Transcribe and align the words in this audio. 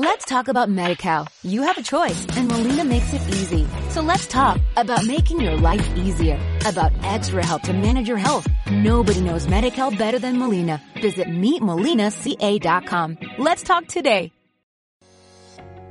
Let's 0.00 0.24
talk 0.26 0.46
about 0.46 0.68
MediCal. 0.68 1.26
You 1.42 1.62
have 1.62 1.76
a 1.76 1.82
choice 1.82 2.24
and 2.36 2.46
Molina 2.46 2.84
makes 2.84 3.12
it 3.12 3.20
easy. 3.30 3.66
So 3.90 4.00
let's 4.00 4.28
talk 4.28 4.60
about 4.76 5.04
making 5.04 5.40
your 5.40 5.56
life 5.56 5.84
easier, 5.96 6.38
about 6.64 6.92
extra 7.02 7.44
help 7.44 7.62
to 7.62 7.72
manage 7.72 8.06
your 8.06 8.16
health. 8.16 8.46
Nobody 8.70 9.20
knows 9.20 9.48
MediCal 9.48 9.98
better 9.98 10.20
than 10.20 10.38
Molina. 10.38 10.80
Visit 11.02 11.26
meetmolinaca.com. 11.26 13.18
Let's 13.38 13.64
talk 13.64 13.88
today. 13.88 14.30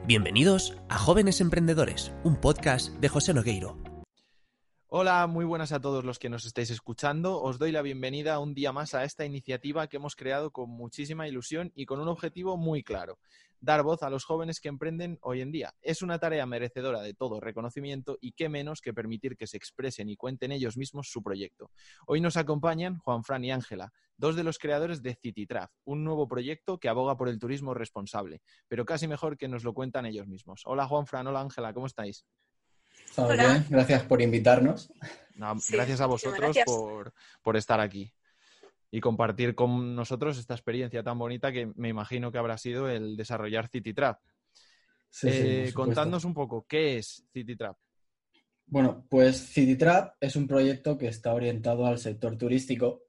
Bienvenidos 0.06 0.74
a 0.88 0.98
Jóvenes 0.98 1.42
Emprendedores, 1.42 2.14
un 2.24 2.38
podcast 2.38 2.94
de 3.02 3.10
José 3.10 3.34
Nogueiro. 3.34 3.87
Hola, 4.90 5.28
muy 5.28 5.44
buenas 5.44 5.74
a 5.74 5.82
todos 5.82 6.06
los 6.06 6.18
que 6.18 6.30
nos 6.30 6.46
estáis 6.46 6.70
escuchando. 6.70 7.42
Os 7.42 7.60
doy 7.60 7.74
la 7.74 7.82
bienvenida 7.82 8.40
un 8.40 8.54
día 8.54 8.72
más 8.72 8.94
a 8.94 9.04
esta 9.04 9.26
iniciativa 9.26 9.88
que 9.88 9.98
hemos 9.98 10.16
creado 10.16 10.52
con 10.52 10.70
muchísima 10.70 11.28
ilusión 11.28 11.74
y 11.76 11.86
con 11.86 12.00
un 12.00 12.08
objetivo 12.08 12.56
muy 12.56 12.84
claro 12.84 13.20
dar 13.60 13.84
voz 13.84 14.02
a 14.04 14.10
los 14.10 14.24
jóvenes 14.24 14.62
que 14.62 14.70
emprenden 14.70 15.18
hoy 15.22 15.42
en 15.42 15.52
día. 15.52 15.74
Es 15.82 16.02
una 16.02 16.20
tarea 16.20 16.46
merecedora 16.46 17.02
de 17.02 17.14
todo 17.14 17.42
reconocimiento 17.42 18.18
y 18.22 18.32
qué 18.32 18.48
menos 18.48 18.80
que 18.80 18.94
permitir 18.94 19.36
que 19.36 19.48
se 19.48 19.58
expresen 19.58 20.08
y 20.08 20.16
cuenten 20.16 20.54
ellos 20.54 20.78
mismos 20.78 21.10
su 21.10 21.22
proyecto. 21.22 21.72
Hoy 22.06 22.22
nos 22.22 22.38
acompañan 22.38 23.00
Juan 23.00 23.26
Fran 23.26 23.44
y 23.44 23.52
Ángela, 23.52 23.92
dos 24.16 24.38
de 24.38 24.44
los 24.44 24.58
creadores 24.58 25.02
de 25.02 25.16
CityTraf, 25.16 25.72
un 25.84 26.06
nuevo 26.06 26.30
proyecto 26.30 26.80
que 26.80 26.88
aboga 26.88 27.18
por 27.18 27.28
el 27.28 27.40
turismo 27.40 27.74
responsable, 27.74 28.42
pero 28.70 28.86
casi 28.86 29.08
mejor 29.08 29.38
que 29.38 29.50
nos 29.50 29.64
lo 29.66 29.74
cuentan 29.74 30.06
ellos 30.06 30.28
mismos. 30.28 30.62
Hola 30.66 30.88
Juan 30.88 31.08
Fran, 31.08 31.28
hola 31.28 31.42
Ángela, 31.42 31.74
¿cómo 31.74 31.88
estáis? 31.88 32.26
Bien. 33.18 33.66
Gracias 33.70 34.04
por 34.04 34.22
invitarnos. 34.22 34.92
gracias 35.70 36.02
a 36.02 36.06
vosotros 36.06 36.58
Por, 36.66 37.14
por 37.42 37.58
estar 37.58 37.80
aquí 37.80 38.14
y 38.92 39.00
compartir 39.02 39.56
con 39.56 39.96
nosotros 39.96 40.38
esta 40.38 40.54
experiencia 40.54 41.04
tan 41.04 41.18
bonita 41.20 41.52
que 41.52 41.72
me 41.76 41.90
imagino 41.90 42.32
que 42.32 42.38
habrá 42.38 42.58
sido 42.58 42.90
el 42.90 43.18
desarrollar 43.18 43.68
CityTrap. 43.68 44.20
Sí, 45.10 45.28
eh, 45.32 45.72
contadnos 45.74 46.26
un 46.26 46.34
poco, 46.34 46.66
¿qué 46.68 46.98
es 46.98 47.26
CityTrap? 47.34 47.78
Bueno, 48.66 49.06
pues 49.10 49.54
CityTrap 49.54 50.16
es 50.20 50.36
un 50.36 50.48
proyecto 50.48 50.98
que 50.98 51.08
está 51.08 51.34
orientado 51.34 51.86
al 51.86 52.00
sector 52.00 52.38
turístico, 52.38 53.04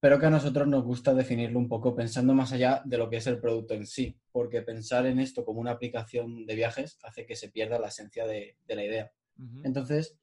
pero 0.00 0.18
que 0.18 0.26
a 0.26 0.30
nosotros 0.30 0.66
nos 0.66 0.84
gusta 0.84 1.14
definirlo 1.14 1.58
un 1.58 1.68
poco 1.68 1.94
pensando 1.94 2.34
más 2.34 2.52
allá 2.52 2.82
de 2.84 2.98
lo 2.98 3.08
que 3.08 3.16
es 3.16 3.26
el 3.26 3.40
producto 3.40 3.74
en 3.74 3.86
sí, 3.86 4.18
porque 4.32 4.62
pensar 4.62 5.06
en 5.06 5.20
esto 5.20 5.44
como 5.44 5.60
una 5.60 5.70
aplicación 5.70 6.44
de 6.44 6.54
viajes 6.54 6.98
hace 7.04 7.24
que 7.26 7.36
se 7.36 7.48
pierda 7.48 7.78
la 7.78 7.88
esencia 7.88 8.26
de, 8.26 8.56
la 8.66 8.84
idea. 8.84 9.12
Entonces, 9.62 10.16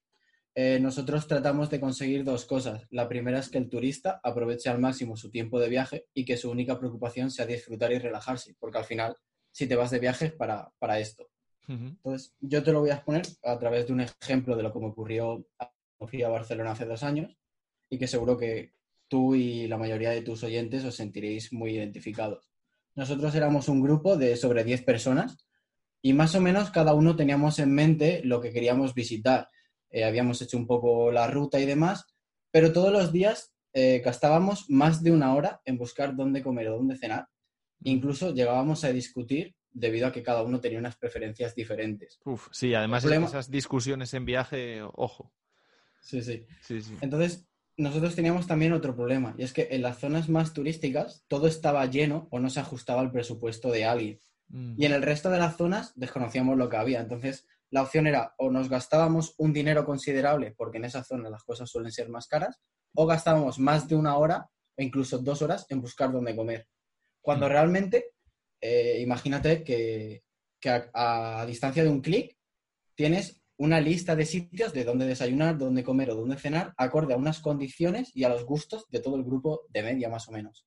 eh, 0.54 0.80
nosotros 0.82 1.28
tratamos 1.28 1.70
de 1.70 1.80
conseguir 1.80 2.24
dos 2.24 2.46
cosas. 2.46 2.86
La 2.90 3.08
primera 3.08 3.40
es 3.40 3.50
que 3.50 3.58
el 3.58 3.70
turista 3.70 4.20
aproveche 4.24 4.70
al 4.70 4.80
máximo 4.80 5.16
su 5.16 5.30
tiempo 5.30 5.60
de 5.60 5.70
viaje 5.70 6.08
y 6.14 6.26
que 6.26 6.38
su 6.38 6.52
única 6.52 6.78
preocupación 6.78 7.32
sea 7.32 7.46
disfrutar 7.46 7.92
y 7.92 8.00
relajarse, 8.00 8.56
porque 8.60 8.78
al 8.78 8.86
final, 8.86 9.16
si 9.52 9.68
te 9.68 9.76
vas 9.76 9.92
de 9.92 10.00
viaje 10.00 10.26
es 10.26 10.34
para, 10.34 10.72
para 10.80 11.00
esto. 11.00 11.28
Entonces, 11.68 12.36
yo 12.42 12.64
te 12.64 12.74
lo 12.74 12.82
voy 12.82 12.90
a 12.90 12.96
exponer 12.96 13.22
a 13.44 13.58
través 13.58 13.88
de 13.88 13.94
un 13.94 14.02
ejemplo 14.02 14.58
de 14.58 14.64
lo 14.64 14.74
que 14.74 14.80
me 14.80 14.88
ocurrió 14.88 15.46
cuando 15.58 16.10
fui 16.10 16.22
a 16.22 16.28
Barcelona 16.28 16.72
hace 16.72 16.86
dos 16.86 17.02
años 17.02 17.38
y 17.90 17.98
que 17.98 18.08
seguro 18.08 18.36
que 18.38 18.74
tú 19.08 19.36
y 19.36 19.68
la 19.68 19.78
mayoría 19.78 20.10
de 20.10 20.22
tus 20.22 20.44
oyentes 20.44 20.84
os 20.84 20.96
sentiréis 20.96 21.54
muy 21.54 21.72
identificados. 21.72 22.50
Nosotros 22.96 23.34
éramos 23.36 23.70
un 23.70 23.82
grupo 23.82 24.18
de 24.18 24.36
sobre 24.36 24.66
10 24.66 24.84
personas 24.84 25.38
y 26.02 26.14
más 26.14 26.36
o 26.36 26.42
menos 26.42 26.72
cada 26.72 26.94
uno 26.94 27.16
teníamos 27.16 27.60
en 27.60 27.74
mente 27.74 28.22
lo 28.24 28.42
que 28.42 28.52
queríamos 28.52 28.94
visitar 28.94 29.50
eh, 29.92 30.06
habíamos 30.06 30.42
hecho 30.42 30.58
un 30.58 30.66
poco 30.66 31.12
la 31.12 31.28
ruta 31.28 31.60
y 31.60 31.66
demás, 31.66 32.06
pero 32.50 32.72
todos 32.72 32.92
los 32.92 33.12
días 33.12 33.54
eh, 33.74 34.02
gastábamos 34.04 34.70
más 34.70 35.04
de 35.04 35.12
una 35.12 35.36
hora 35.36 35.62
en 35.66 35.78
buscar 35.78 36.16
dónde 36.16 36.42
comer 36.42 36.70
o 36.70 36.78
dónde 36.78 36.98
cenar. 36.98 37.28
Incluso 37.84 38.34
llegábamos 38.34 38.84
a 38.84 38.94
discutir 38.94 39.56
debido 39.70 40.08
a 40.08 40.12
que 40.12 40.24
cada 40.24 40.44
uno 40.44 40.60
tenía 40.60 40.80
unas 40.80 40.98
preferencias 40.98 41.56
diferentes. 41.56 42.20
Uf, 42.24 42.48
sí, 42.52 42.74
además 42.74 43.04
de 43.04 43.16
esas 43.18 43.50
discusiones 43.50 44.14
en 44.14 44.26
viaje, 44.26 44.82
ojo. 44.82 45.34
Sí, 46.02 46.22
sí, 46.22 46.46
sí, 46.62 46.82
sí. 46.82 46.98
Entonces, 47.02 47.48
nosotros 47.78 48.16
teníamos 48.16 48.48
también 48.48 48.74
otro 48.74 48.96
problema, 48.96 49.34
y 49.38 49.44
es 49.44 49.54
que 49.54 49.70
en 49.72 49.82
las 49.82 50.00
zonas 50.00 50.30
más 50.30 50.54
turísticas 50.54 51.24
todo 51.28 51.48
estaba 51.48 51.86
lleno 51.86 52.28
o 52.32 52.40
no 52.40 52.50
se 52.50 52.60
ajustaba 52.60 53.02
al 53.02 53.12
presupuesto 53.12 53.72
de 53.72 53.86
alguien. 53.86 54.20
Mm. 54.52 54.76
Y 54.78 54.86
en 54.86 54.92
el 54.94 55.02
resto 55.02 55.30
de 55.30 55.40
las 55.40 55.58
zonas 55.58 55.94
desconocíamos 55.96 56.58
lo 56.58 56.70
que 56.70 56.78
había. 56.78 57.00
Entonces, 57.00 57.48
la 57.70 57.84
opción 57.84 58.06
era 58.08 58.36
o 58.38 58.52
nos 58.52 58.70
gastábamos 58.70 59.34
un 59.38 59.54
dinero 59.54 59.86
considerable, 59.86 60.54
porque 60.58 60.78
en 60.78 60.86
esa 60.86 61.04
zona 61.04 61.30
las 61.30 61.44
cosas 61.44 61.70
suelen 61.70 61.92
ser 61.92 62.10
más 62.10 62.28
caras, 62.28 62.60
o 62.94 63.06
gastábamos 63.06 63.60
más 63.60 63.88
de 63.88 63.96
una 63.96 64.18
hora 64.18 64.50
o 64.78 64.82
incluso 64.82 65.18
dos 65.20 65.42
horas 65.42 65.66
en 65.70 65.82
buscar 65.82 66.12
dónde 66.12 66.36
comer. 66.36 66.68
Cuando 67.22 67.48
mm. 67.48 67.50
realmente, 67.50 68.06
eh, 68.60 69.00
imagínate 69.02 69.64
que, 69.64 70.24
a, 70.94 71.46
distancia 71.48 71.84
de 71.84 71.90
un 71.90 72.02
clic 72.02 72.38
tienes 72.94 73.42
una 73.58 73.80
lista 73.80 74.16
de 74.16 74.26
sitios 74.26 74.74
de 74.74 74.84
dónde 74.84 75.06
desayunar, 75.06 75.58
dónde 75.58 75.84
comer 75.84 76.12
o 76.12 76.16
dónde 76.16 76.38
cenar, 76.38 76.74
acorde 76.78 77.14
a 77.14 77.18
unas 77.18 77.40
condiciones 77.40 78.12
y 78.16 78.24
a 78.24 78.30
los 78.30 78.44
gustos 78.44 78.86
de 78.90 79.00
todo 79.00 79.16
el 79.16 79.24
grupo 79.24 79.62
de 79.70 79.84
media, 79.84 80.10
más 80.10 80.28
o 80.28 80.32
menos. 80.32 80.66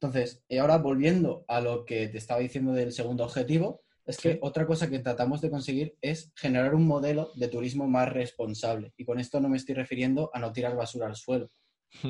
Entonces, 0.00 0.42
y 0.48 0.58
ahora 0.58 0.78
volviendo 0.78 1.44
a 1.48 1.60
lo 1.60 1.84
que 1.84 2.08
te 2.08 2.18
estaba 2.18 2.40
diciendo 2.40 2.72
del 2.72 2.92
segundo 2.92 3.24
objetivo, 3.24 3.82
es 4.04 4.18
que 4.18 4.38
otra 4.40 4.66
cosa 4.66 4.88
que 4.88 5.00
tratamos 5.00 5.40
de 5.40 5.50
conseguir 5.50 5.96
es 6.00 6.32
generar 6.36 6.74
un 6.74 6.86
modelo 6.86 7.32
de 7.34 7.48
turismo 7.48 7.88
más 7.88 8.12
responsable. 8.12 8.92
Y 8.96 9.04
con 9.04 9.18
esto 9.18 9.40
no 9.40 9.48
me 9.48 9.56
estoy 9.56 9.74
refiriendo 9.74 10.30
a 10.32 10.38
no 10.38 10.52
tirar 10.52 10.76
basura 10.76 11.06
al 11.06 11.16
suelo, 11.16 11.50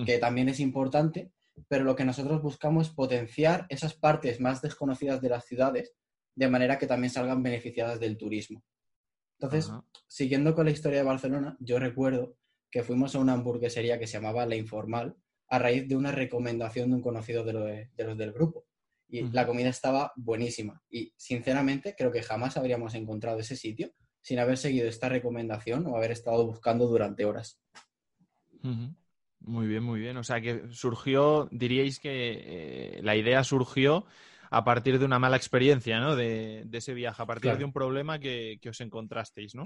que 0.04 0.18
también 0.18 0.48
es 0.48 0.60
importante, 0.60 1.30
pero 1.68 1.84
lo 1.84 1.96
que 1.96 2.04
nosotros 2.04 2.42
buscamos 2.42 2.88
es 2.88 2.92
potenciar 2.92 3.66
esas 3.70 3.94
partes 3.94 4.40
más 4.40 4.60
desconocidas 4.60 5.22
de 5.22 5.30
las 5.30 5.46
ciudades 5.46 5.94
de 6.34 6.48
manera 6.48 6.78
que 6.78 6.86
también 6.86 7.10
salgan 7.10 7.42
beneficiadas 7.42 7.98
del 7.98 8.18
turismo. 8.18 8.62
Entonces, 9.38 9.72
siguiendo 10.06 10.54
con 10.54 10.66
la 10.66 10.72
historia 10.72 10.98
de 10.98 11.04
Barcelona, 11.04 11.56
yo 11.60 11.78
recuerdo 11.78 12.36
que 12.70 12.82
fuimos 12.82 13.14
a 13.14 13.20
una 13.20 13.32
hamburguesería 13.32 13.98
que 13.98 14.06
se 14.06 14.14
llamaba 14.14 14.44
La 14.44 14.56
Informal 14.56 15.16
a 15.48 15.58
raíz 15.58 15.88
de 15.88 15.96
una 15.96 16.12
recomendación 16.12 16.90
de 16.90 16.96
un 16.96 17.02
conocido 17.02 17.44
de 17.44 17.52
los 17.96 18.18
del 18.18 18.32
grupo 18.32 18.66
y 19.08 19.22
la 19.30 19.46
comida 19.46 19.68
estaba 19.68 20.12
buenísima. 20.16 20.82
Y 20.90 21.12
sinceramente 21.16 21.94
creo 21.96 22.10
que 22.10 22.22
jamás 22.22 22.56
habríamos 22.56 22.94
encontrado 22.94 23.38
ese 23.38 23.56
sitio 23.56 23.92
sin 24.20 24.38
haber 24.40 24.58
seguido 24.58 24.88
esta 24.88 25.08
recomendación 25.08 25.86
o 25.86 25.96
haber 25.96 26.10
estado 26.10 26.44
buscando 26.46 26.86
durante 26.86 27.24
horas. 27.24 27.60
Muy 29.40 29.68
bien, 29.68 29.84
muy 29.84 30.00
bien. 30.00 30.16
O 30.16 30.24
sea 30.24 30.40
que 30.40 30.64
surgió, 30.70 31.48
diríais 31.52 32.00
que 32.00 32.96
eh, 32.98 33.00
la 33.02 33.14
idea 33.14 33.44
surgió 33.44 34.06
a 34.50 34.64
partir 34.64 34.98
de 34.98 35.04
una 35.04 35.20
mala 35.20 35.36
experiencia, 35.36 36.00
¿no? 36.00 36.16
De, 36.16 36.66
ese 36.72 36.94
viaje, 36.94 37.22
a 37.22 37.26
partir 37.26 37.56
de 37.56 37.64
un 37.64 37.72
problema 37.72 38.18
que, 38.18 38.58
os 38.68 38.80
encontrasteis, 38.80 39.54
¿no? 39.54 39.64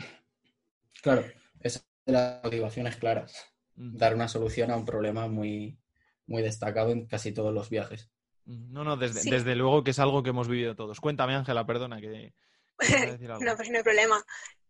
Claro, 1.02 1.24
esas 1.60 1.86
son 2.04 2.14
las 2.14 2.42
motivaciones 2.44 2.96
claras. 2.96 3.50
Dar 3.82 4.14
una 4.14 4.28
solución 4.28 4.70
a 4.70 4.76
un 4.76 4.84
problema 4.84 5.26
muy, 5.26 5.78
muy 6.26 6.42
destacado 6.42 6.90
en 6.90 7.06
casi 7.06 7.32
todos 7.32 7.54
los 7.54 7.70
viajes. 7.70 8.10
No, 8.44 8.84
no, 8.84 8.96
desde, 8.96 9.54
luego 9.54 9.84
que 9.84 9.92
es 9.92 9.98
algo 9.98 10.22
que 10.22 10.30
hemos 10.30 10.48
vivido 10.48 10.76
todos. 10.76 11.00
Cuéntame, 11.00 11.34
Ángela, 11.34 11.66
perdona 11.66 12.00
que... 12.00 12.34
no, 13.40 13.56
pues 13.56 13.70
no 13.70 13.78
hay 13.78 13.82
problema. 13.82 14.22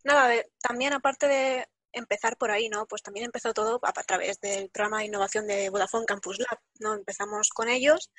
Nada, 0.05 0.33
también 0.61 0.93
aparte 0.93 1.27
de 1.27 1.67
empezar 1.93 2.37
por 2.37 2.51
ahí, 2.51 2.69
¿no? 2.69 2.87
Pues 2.87 3.03
también 3.03 3.27
empezó 3.27 3.53
todo 3.53 3.81
a, 3.83 3.93
través 3.93 4.41
del 4.41 4.71
programa 4.71 5.01
de 5.01 5.07
innovación 5.07 5.47
de 5.47 5.71
Vodafone 5.71 6.07
Campus 6.07 6.39
Lab, 6.39 6.59
¿no? 6.79 6.95
Empezamos 6.95 7.49
con 7.51 7.69
ellos 7.69 8.11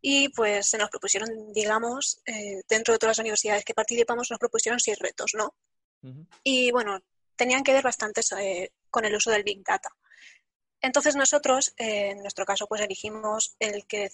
y 0.00 0.28
pues 0.30 0.68
se 0.68 0.78
nos 0.78 0.90
propusieron, 0.90 1.52
digamos, 1.52 2.20
eh, 2.26 2.62
dentro 2.68 2.92
de 2.92 2.98
todas 2.98 3.16
las 3.16 3.22
universidades 3.22 3.64
que 3.64 3.74
participamos, 3.74 4.30
nos 4.30 4.38
propusieron 4.38 4.80
seis 4.80 4.98
retos, 4.98 5.32
¿no? 5.34 5.54
Y 6.42 6.72
bueno, 6.72 6.98
tenían 7.36 7.62
que 7.62 7.72
ver 7.72 7.84
bastante 7.84 8.22
eh, 8.40 8.70
con 8.90 9.04
el 9.04 9.14
uso 9.14 9.30
del 9.30 9.44
Big 9.44 9.62
Data. 9.64 9.88
Entonces 10.82 11.14
nosotros, 11.16 11.72
eh, 11.78 12.10
en 12.10 12.18
nuestro 12.18 12.44
caso, 12.44 12.66
pues 12.66 12.80
elegimos 12.80 13.54
el 13.60 13.86
que 13.86 14.10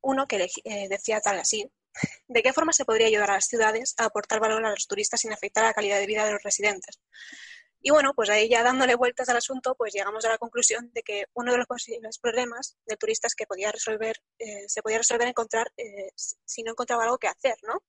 uno 0.00 0.26
que 0.26 0.48
eh, 0.64 0.88
decía 0.88 1.20
tal 1.20 1.40
así, 1.40 1.70
¿de 2.28 2.42
qué 2.42 2.52
forma 2.52 2.72
se 2.72 2.84
podría 2.84 3.08
ayudar 3.08 3.30
a 3.30 3.34
las 3.34 3.46
ciudades 3.46 3.94
a 3.98 4.04
aportar 4.06 4.40
valor 4.40 4.64
a 4.64 4.70
los 4.70 4.86
turistas 4.86 5.20
sin 5.20 5.32
afectar 5.32 5.64
a 5.64 5.68
la 5.68 5.74
calidad 5.74 5.98
de 5.98 6.06
vida 6.06 6.24
de 6.24 6.32
los 6.32 6.42
residentes? 6.42 7.00
Y 7.82 7.90
bueno, 7.90 8.12
pues 8.14 8.28
ahí 8.28 8.48
ya 8.48 8.62
dándole 8.62 8.94
vueltas 8.94 9.28
al 9.30 9.38
asunto, 9.38 9.74
pues 9.74 9.94
llegamos 9.94 10.24
a 10.26 10.28
la 10.28 10.38
conclusión 10.38 10.90
de 10.92 11.02
que 11.02 11.24
uno 11.32 11.50
de 11.50 11.58
los 11.58 11.66
posibles 11.66 12.18
problemas 12.18 12.76
de 12.84 12.96
turistas 12.96 13.34
que 13.34 13.46
podía 13.46 13.72
resolver, 13.72 14.16
eh, 14.38 14.68
se 14.68 14.82
podía 14.82 14.98
resolver 14.98 15.26
encontrar 15.26 15.72
eh, 15.78 16.10
si 16.14 16.62
no 16.62 16.72
encontraba 16.72 17.04
algo 17.04 17.16
que 17.16 17.28
hacer, 17.28 17.56
¿no? 17.62 17.82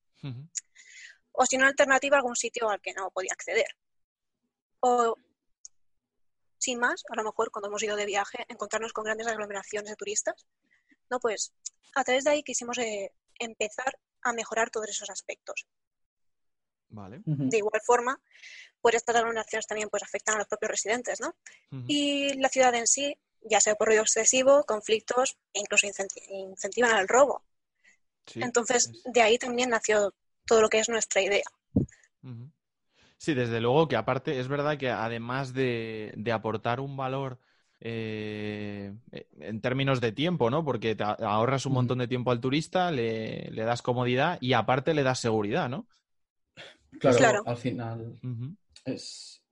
O 1.33 1.45
si 1.45 1.57
no, 1.57 1.65
alternativa, 1.65 2.17
algún 2.17 2.35
sitio 2.35 2.69
al 2.69 2.79
que 2.79 2.93
no 2.93 3.11
podía 3.11 3.33
acceder. 3.33 3.67
O, 4.79 5.15
sin 6.61 6.79
más, 6.79 7.03
a 7.09 7.15
lo 7.15 7.23
mejor 7.23 7.51
cuando 7.51 7.67
hemos 7.67 7.83
ido 7.83 7.95
de 7.97 8.05
viaje, 8.05 8.45
encontrarnos 8.47 8.93
con 8.93 9.03
grandes 9.03 9.27
aglomeraciones 9.27 9.89
de 9.89 9.95
turistas 9.95 10.45
no, 11.11 11.19
pues 11.19 11.53
a 11.93 12.03
través 12.03 12.23
de 12.23 12.31
ahí 12.31 12.41
quisimos 12.41 12.77
eh, 12.79 13.11
empezar 13.37 13.99
a 14.23 14.33
mejorar 14.33 14.71
todos 14.71 14.89
esos 14.89 15.09
aspectos. 15.09 15.67
De 17.25 17.57
igual 17.57 17.81
forma, 17.85 18.19
por 18.81 18.95
estas 18.95 19.15
aglomeraciones 19.15 19.67
también 19.67 19.89
pues, 19.89 20.03
afectan 20.03 20.35
a 20.35 20.37
los 20.39 20.47
propios 20.47 20.71
residentes, 20.71 21.19
¿no? 21.21 21.35
Y 21.87 22.33
la 22.39 22.49
ciudad 22.49 22.73
en 22.75 22.87
sí, 22.87 23.17
ya 23.41 23.61
sea 23.61 23.75
por 23.75 23.87
ruido 23.87 24.01
excesivo, 24.03 24.63
conflictos 24.65 25.37
e 25.53 25.59
incluso 25.59 25.87
incentivan 26.29 26.91
al 26.91 27.07
robo. 27.07 27.43
Entonces, 28.35 28.91
de 29.05 29.21
ahí 29.21 29.37
también 29.37 29.69
nació 29.69 30.13
todo 30.45 30.61
lo 30.61 30.69
que 30.69 30.79
es 30.79 30.89
nuestra 30.89 31.21
idea. 31.21 31.45
Sí, 33.21 33.35
desde 33.35 33.61
luego 33.61 33.87
que 33.87 33.97
aparte 33.97 34.39
es 34.39 34.47
verdad 34.47 34.79
que 34.79 34.89
además 34.89 35.53
de, 35.53 36.11
aportar 36.33 36.79
un 36.79 36.97
valor 36.97 37.37
eh, 37.79 38.95
en 39.39 39.61
términos 39.61 40.01
de 40.01 40.11
tiempo, 40.11 40.49
¿no? 40.49 40.65
Porque 40.65 40.95
te 40.95 41.03
ahorras 41.03 41.67
un 41.67 41.73
montón 41.73 41.99
de 41.99 42.07
tiempo 42.07 42.31
al 42.31 42.41
turista, 42.41 42.89
le, 42.89 43.51
das 43.53 43.83
comodidad 43.83 44.39
y 44.41 44.53
aparte 44.53 44.95
le 44.95 45.03
das 45.03 45.19
seguridad, 45.19 45.69
¿no? 45.69 45.85
Claro, 46.99 47.43
al 47.45 47.57
final 47.57 48.19
es, 48.85 49.43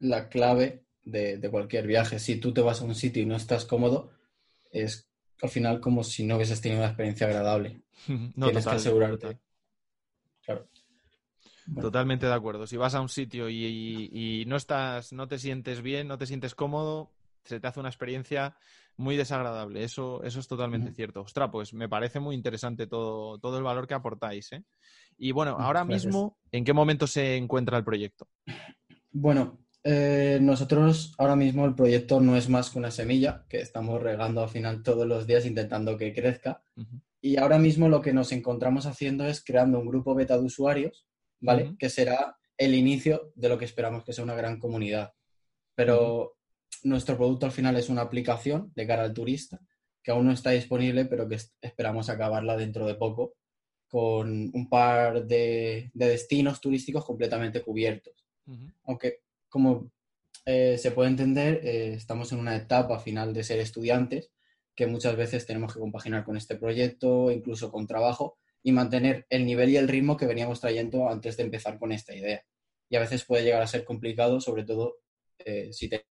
la 0.00 0.28
clave 0.28 0.84
de, 1.02 1.48
cualquier 1.50 1.86
viaje. 1.86 2.18
Si 2.18 2.36
tú 2.36 2.52
te 2.52 2.60
vas 2.60 2.82
a 2.82 2.84
un 2.84 2.94
sitio 2.94 3.22
y 3.22 3.26
no 3.26 3.36
estás 3.36 3.64
cómodo, 3.64 4.10
es 4.70 5.08
al 5.40 5.48
final 5.48 5.80
como 5.80 6.04
si 6.04 6.24
no 6.24 6.36
hubieses 6.36 6.60
tenido 6.60 6.82
una 6.82 6.88
experiencia 6.88 7.26
agradable. 7.26 7.80
no, 8.36 8.48
Tienes 8.48 8.66
que 8.66 8.74
asegurarte. 8.74 9.38
Claro. 10.42 10.68
Totalmente 11.74 12.26
de 12.26 12.32
acuerdo. 12.32 12.66
Si 12.66 12.76
vas 12.76 12.94
a 12.94 13.00
un 13.00 13.08
sitio 13.08 13.48
y, 13.48 14.44
no 14.46 14.56
estás, 14.56 15.12
no 15.12 15.28
te 15.28 15.38
sientes 15.38 15.82
bien, 15.82 16.08
no 16.08 16.18
te 16.18 16.26
sientes 16.26 16.54
cómodo, 16.54 17.12
se 17.44 17.60
te 17.60 17.66
hace 17.66 17.80
una 17.80 17.88
experiencia 17.88 18.56
muy 18.96 19.16
desagradable. 19.16 19.84
Eso, 19.84 20.22
eso 20.24 20.40
es 20.40 20.48
totalmente 20.48 20.92
cierto. 20.92 21.22
Ostras, 21.22 21.50
pues 21.52 21.74
me 21.74 21.88
parece 21.88 22.20
muy 22.20 22.34
interesante 22.34 22.86
todo, 22.86 23.38
todo 23.38 23.58
el 23.58 23.64
valor 23.64 23.86
que 23.86 23.94
aportáis. 23.94 24.52
¿eh? 24.52 24.64
Y 25.16 25.32
bueno, 25.32 25.56
ahora 25.58 25.84
mismo, 25.84 26.38
¿en 26.50 26.64
qué 26.64 26.72
momento 26.72 27.06
se 27.06 27.36
encuentra 27.36 27.78
el 27.78 27.84
proyecto? 27.84 28.28
Bueno, 29.10 29.58
eh, 29.84 30.38
nosotros 30.40 31.14
ahora 31.18 31.36
mismo 31.36 31.64
el 31.64 31.74
proyecto 31.74 32.20
no 32.20 32.36
es 32.36 32.48
más 32.48 32.70
que 32.70 32.78
una 32.78 32.90
semilla 32.90 33.46
que 33.48 33.60
estamos 33.60 34.02
regando 34.02 34.42
al 34.42 34.48
final 34.48 34.82
todos 34.82 35.06
los 35.06 35.26
días 35.26 35.46
intentando 35.46 35.96
que 35.96 36.12
crezca. 36.12 36.62
Y 37.20 37.36
ahora 37.36 37.58
mismo 37.58 37.88
lo 37.88 38.00
que 38.00 38.12
nos 38.12 38.32
encontramos 38.32 38.86
haciendo 38.86 39.26
es 39.26 39.42
creando 39.44 39.78
un 39.78 39.86
grupo 39.86 40.14
beta 40.14 40.38
de 40.38 40.44
usuarios 40.44 41.07
¿vale? 41.40 41.76
Que 41.78 41.88
será 41.88 42.38
el 42.56 42.74
inicio 42.74 43.32
de 43.34 43.48
lo 43.48 43.58
que 43.58 43.64
esperamos 43.64 44.04
que 44.04 44.12
sea 44.12 44.24
una 44.24 44.34
gran 44.34 44.58
comunidad. 44.58 45.12
Pero 45.74 46.36
nuestro 46.82 47.16
producto 47.16 47.46
al 47.46 47.52
final 47.52 47.76
es 47.76 47.88
una 47.88 48.02
aplicación 48.02 48.72
de 48.74 48.86
cara 48.86 49.04
al 49.04 49.14
turista 49.14 49.60
que 50.02 50.12
aún 50.12 50.26
no 50.26 50.32
está 50.32 50.50
disponible, 50.50 51.04
pero 51.04 51.28
que 51.28 51.38
esperamos 51.60 52.08
acabarla 52.08 52.56
dentro 52.56 52.86
de 52.86 52.94
poco 52.94 53.34
con 53.88 54.50
un 54.52 54.68
par 54.68 55.26
de, 55.26 55.90
destinos 55.94 56.60
turísticos 56.60 57.04
completamente 57.04 57.62
cubiertos. 57.62 58.14
Aunque, 58.84 59.20
como 59.48 59.90
eh, 60.46 60.78
se 60.78 60.92
puede 60.92 61.10
entender, 61.10 61.60
eh, 61.62 61.92
estamos 61.94 62.32
en 62.32 62.38
una 62.38 62.56
etapa 62.56 62.98
final 62.98 63.34
de 63.34 63.44
ser 63.44 63.58
estudiantes 63.60 64.30
que 64.74 64.86
muchas 64.86 65.16
veces 65.16 65.44
tenemos 65.44 65.74
que 65.74 65.80
compaginar 65.80 66.24
con 66.24 66.36
este 66.36 66.56
proyecto, 66.56 67.30
incluso 67.30 67.70
con 67.70 67.86
trabajo, 67.86 68.38
y 68.62 68.72
mantener 68.72 69.26
el 69.30 69.46
nivel 69.46 69.70
y 69.70 69.76
el 69.76 69.88
ritmo 69.88 70.16
que 70.16 70.26
veníamos 70.26 70.60
trayendo 70.60 71.08
antes 71.08 71.36
de 71.36 71.44
empezar 71.44 71.78
con 71.78 71.92
esta 71.92 72.14
idea. 72.14 72.42
Y 72.88 72.96
a 72.96 73.00
veces 73.00 73.24
puede 73.24 73.44
llegar 73.44 73.62
a 73.62 73.66
ser 73.66 73.84
complicado, 73.84 74.40
sobre 74.40 74.64
todo 74.64 74.96
eh, 75.38 75.72
si 75.72 75.88
te 75.88 76.06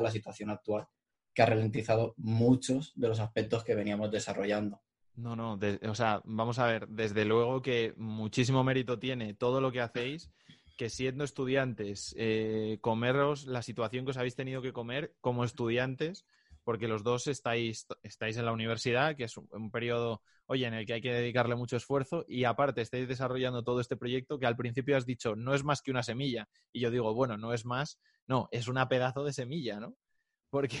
la 0.00 0.10
situación 0.10 0.50
actual, 0.50 0.86
que 1.34 1.42
ha 1.42 1.46
ralentizado 1.46 2.14
muchos 2.18 2.92
de 2.94 3.08
los 3.08 3.20
aspectos 3.20 3.64
que 3.64 3.74
veníamos 3.74 4.10
desarrollando. 4.10 4.82
No, 5.14 5.34
no, 5.34 5.58
o 5.88 5.94
sea, 5.94 6.20
vamos 6.24 6.58
a 6.58 6.66
ver, 6.66 6.86
desde 6.88 7.24
luego 7.24 7.62
que 7.62 7.94
muchísimo 7.96 8.62
mérito 8.62 8.98
tiene 8.98 9.34
todo 9.34 9.60
lo 9.60 9.72
que 9.72 9.80
hacéis, 9.80 10.30
que 10.76 10.90
siendo 10.90 11.24
estudiantes, 11.24 12.14
eh, 12.18 12.78
comeros 12.80 13.46
la 13.46 13.62
situación 13.62 14.04
que 14.04 14.12
os 14.12 14.16
habéis 14.16 14.36
tenido 14.36 14.62
que 14.62 14.72
comer 14.72 15.16
como 15.20 15.42
estudiantes, 15.42 16.24
porque 16.68 16.86
los 16.86 17.02
dos 17.02 17.26
estáis, 17.28 17.86
estáis 18.02 18.36
en 18.36 18.44
la 18.44 18.52
universidad, 18.52 19.16
que 19.16 19.24
es 19.24 19.38
un, 19.38 19.70
periodo, 19.70 20.20
oye, 20.44 20.66
en 20.66 20.74
el 20.74 20.84
que 20.84 20.92
hay 20.92 21.00
que 21.00 21.14
dedicarle 21.14 21.56
mucho 21.56 21.78
esfuerzo, 21.78 22.26
y 22.28 22.44
aparte 22.44 22.82
estáis 22.82 23.08
desarrollando 23.08 23.64
todo 23.64 23.80
este 23.80 23.96
proyecto 23.96 24.38
que 24.38 24.44
al 24.44 24.54
principio 24.54 24.94
has 24.94 25.06
dicho, 25.06 25.34
no 25.34 25.54
es 25.54 25.64
más 25.64 25.80
que 25.80 25.90
una 25.90 26.02
semilla. 26.02 26.46
Y 26.70 26.80
yo 26.80 26.90
digo, 26.90 27.14
bueno, 27.14 27.38
no 27.38 27.54
es 27.54 27.64
más, 27.64 27.98
no, 28.26 28.50
es 28.52 28.68
una 28.68 28.86
pedazo 28.86 29.24
de 29.24 29.32
semilla, 29.32 29.80
¿no? 29.80 29.96
Porque 30.50 30.76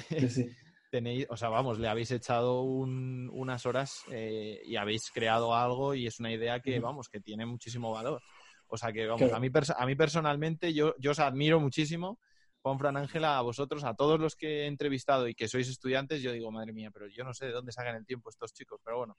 tenéis, 0.90 1.26
o 1.30 1.38
sea, 1.38 1.48
vamos, 1.48 1.78
le 1.78 1.88
habéis 1.88 2.10
echado 2.10 2.64
unas 2.64 3.64
horas 3.64 4.02
eh, 4.10 4.60
y 4.66 4.76
habéis 4.76 5.10
creado 5.10 5.54
algo 5.54 5.94
y 5.94 6.06
es 6.06 6.20
una 6.20 6.30
idea 6.30 6.60
que, 6.60 6.78
vamos, 6.80 7.08
que 7.08 7.20
tiene 7.20 7.46
muchísimo 7.46 7.92
valor. 7.92 8.20
O 8.66 8.76
sea 8.76 8.92
que, 8.92 9.06
vamos, 9.06 9.32
a, 9.32 9.40
mí, 9.40 9.48
a 9.74 9.86
mí 9.86 9.94
personalmente 9.94 10.74
yo, 10.74 10.94
yo 10.98 11.12
os 11.12 11.18
admiro 11.18 11.58
muchísimo 11.60 12.18
Juan 12.62 12.78
Fran 12.78 12.96
Ángela, 12.96 13.38
a 13.38 13.42
vosotros, 13.42 13.84
a 13.84 13.94
todos 13.94 14.20
los 14.20 14.36
que 14.36 14.62
he 14.62 14.66
entrevistado 14.66 15.28
y 15.28 15.34
que 15.34 15.48
sois 15.48 15.68
estudiantes, 15.68 16.22
yo 16.22 16.32
digo, 16.32 16.50
madre 16.50 16.72
mía, 16.72 16.90
pero 16.92 17.06
yo 17.08 17.24
no 17.24 17.32
sé 17.32 17.46
de 17.46 17.52
dónde 17.52 17.72
sacan 17.72 17.96
el 17.96 18.06
tiempo 18.06 18.30
estos 18.30 18.52
chicos, 18.52 18.80
pero 18.84 18.98
bueno, 18.98 19.16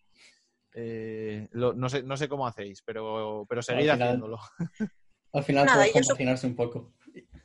eh, 0.73 1.47
no, 1.53 1.89
sé, 1.89 2.03
no 2.03 2.17
sé 2.17 2.27
cómo 2.27 2.45
hacéis, 2.45 2.81
pero, 2.83 3.45
pero 3.47 3.61
seguid 3.61 3.89
haciéndolo. 3.89 4.39
Al 5.33 5.43
final 5.43 5.65
Nada, 5.65 5.85
compaginarse 5.91 6.47
un 6.47 6.55
poco. 6.55 6.93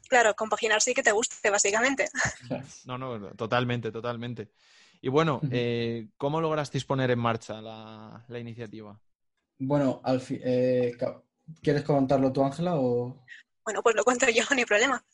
Claro, 0.09 0.35
compaginarse 0.35 0.93
y 0.93 0.95
que 0.95 1.03
te 1.03 1.13
guste, 1.13 1.51
básicamente. 1.51 2.09
No, 2.87 2.99
no, 2.99 3.35
totalmente, 3.35 3.91
totalmente. 3.91 4.51
Y 5.01 5.09
bueno, 5.09 5.41
eh, 5.51 6.09
¿cómo 6.17 6.41
lograsteis 6.41 6.85
poner 6.85 7.11
en 7.11 7.19
marcha 7.19 7.61
la, 7.61 8.39
iniciativa? 8.39 8.99
Bueno, 9.59 10.01
al 10.03 10.23
eh, 10.31 10.97
¿quieres 11.63 11.83
comentarlo 11.83 12.33
tú, 12.33 12.43
Ángela? 12.43 12.77
O... 12.77 13.23
Bueno, 13.65 13.83
pues 13.83 13.97
lo 13.97 14.05
cuento 14.05 14.29
yo, 14.29 14.45
ni 14.55 14.65
problema. 14.65 15.05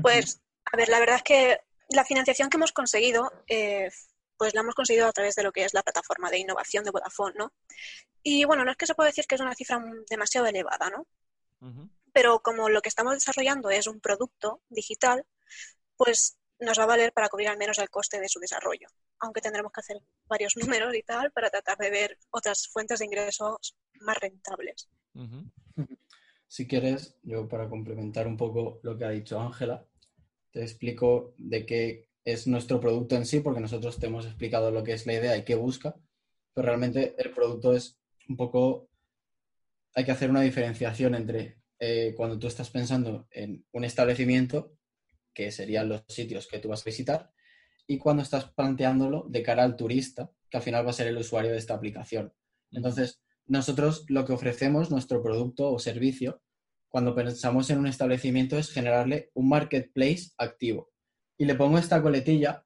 Pues, 0.00 0.40
a 0.72 0.76
ver, 0.76 0.88
la 0.88 1.00
verdad 1.00 1.16
es 1.16 1.22
que 1.22 1.60
la 1.90 2.04
financiación 2.04 2.50
que 2.50 2.56
hemos 2.56 2.72
conseguido, 2.72 3.30
eh, 3.48 3.90
pues 4.36 4.54
la 4.54 4.60
hemos 4.60 4.74
conseguido 4.74 5.06
a 5.06 5.12
través 5.12 5.34
de 5.34 5.42
lo 5.42 5.52
que 5.52 5.64
es 5.64 5.74
la 5.74 5.82
plataforma 5.82 6.30
de 6.30 6.38
innovación 6.38 6.84
de 6.84 6.90
Vodafone, 6.90 7.34
¿no? 7.36 7.52
Y 8.22 8.44
bueno, 8.44 8.64
no 8.64 8.70
es 8.70 8.76
que 8.76 8.86
se 8.86 8.94
pueda 8.94 9.08
decir 9.08 9.26
que 9.26 9.34
es 9.34 9.40
una 9.40 9.54
cifra 9.54 9.82
demasiado 10.08 10.46
elevada, 10.46 10.90
¿no? 10.90 11.06
Pero 12.12 12.40
como 12.40 12.68
lo 12.68 12.80
que 12.82 12.88
estamos 12.88 13.14
desarrollando 13.14 13.70
es 13.70 13.86
un 13.86 14.00
producto 14.00 14.62
digital, 14.68 15.26
pues 15.96 16.38
nos 16.60 16.78
va 16.78 16.84
a 16.84 16.86
valer 16.86 17.12
para 17.12 17.28
cubrir 17.28 17.48
al 17.48 17.58
menos 17.58 17.78
el 17.78 17.90
coste 17.90 18.20
de 18.20 18.28
su 18.28 18.38
desarrollo, 18.40 18.88
aunque 19.20 19.40
tendremos 19.40 19.72
que 19.72 19.80
hacer 19.80 19.98
varios 20.26 20.56
números 20.82 20.94
y 20.94 21.02
tal 21.02 21.30
para 21.32 21.50
tratar 21.50 21.78
de 21.78 21.90
ver 21.90 22.18
otras 22.30 22.68
fuentes 22.68 22.98
de 22.98 23.06
ingresos 23.06 23.76
más 24.00 24.18
rentables. 24.18 24.88
Si 26.48 26.66
quieres, 26.66 27.16
yo 27.22 27.46
para 27.46 27.68
complementar 27.68 28.26
un 28.26 28.36
poco 28.36 28.80
lo 28.82 28.96
que 28.96 29.04
ha 29.04 29.10
dicho 29.10 29.38
Ángela, 29.38 29.86
te 30.50 30.62
explico 30.62 31.34
de 31.36 31.66
qué 31.66 32.08
es 32.24 32.46
nuestro 32.46 32.80
producto 32.80 33.16
en 33.16 33.26
sí, 33.26 33.40
porque 33.40 33.60
nosotros 33.60 33.98
te 33.98 34.06
hemos 34.06 34.24
explicado 34.24 34.70
lo 34.70 34.82
que 34.82 34.94
es 34.94 35.06
la 35.06 35.14
idea 35.14 35.36
y 35.36 35.44
qué 35.44 35.54
busca, 35.54 35.94
pero 36.54 36.66
realmente 36.66 37.14
el 37.18 37.30
producto 37.30 37.74
es 37.74 37.98
un 38.28 38.36
poco, 38.36 38.88
hay 39.94 40.04
que 40.04 40.10
hacer 40.10 40.30
una 40.30 40.40
diferenciación 40.40 41.14
entre 41.14 41.58
eh, 41.78 42.14
cuando 42.16 42.38
tú 42.38 42.46
estás 42.46 42.70
pensando 42.70 43.28
en 43.30 43.64
un 43.72 43.84
establecimiento, 43.84 44.72
que 45.34 45.52
serían 45.52 45.88
los 45.88 46.02
sitios 46.08 46.48
que 46.48 46.58
tú 46.58 46.68
vas 46.68 46.80
a 46.80 46.90
visitar, 46.90 47.30
y 47.86 47.98
cuando 47.98 48.22
estás 48.22 48.50
planteándolo 48.52 49.26
de 49.28 49.42
cara 49.42 49.64
al 49.64 49.76
turista, 49.76 50.30
que 50.50 50.56
al 50.56 50.62
final 50.62 50.86
va 50.86 50.90
a 50.90 50.94
ser 50.94 51.06
el 51.06 51.18
usuario 51.18 51.52
de 51.52 51.58
esta 51.58 51.74
aplicación. 51.74 52.32
Entonces, 52.72 53.22
nosotros 53.46 54.04
lo 54.08 54.26
que 54.26 54.32
ofrecemos, 54.32 54.90
nuestro 54.90 55.22
producto 55.22 55.72
o 55.72 55.78
servicio, 55.78 56.42
cuando 56.88 57.14
pensamos 57.14 57.68
en 57.70 57.78
un 57.78 57.86
establecimiento 57.86 58.58
es 58.58 58.70
generarle 58.70 59.30
un 59.34 59.48
marketplace 59.48 60.30
activo. 60.38 60.90
Y 61.36 61.44
le 61.44 61.54
pongo 61.54 61.78
esta 61.78 62.02
coletilla 62.02 62.64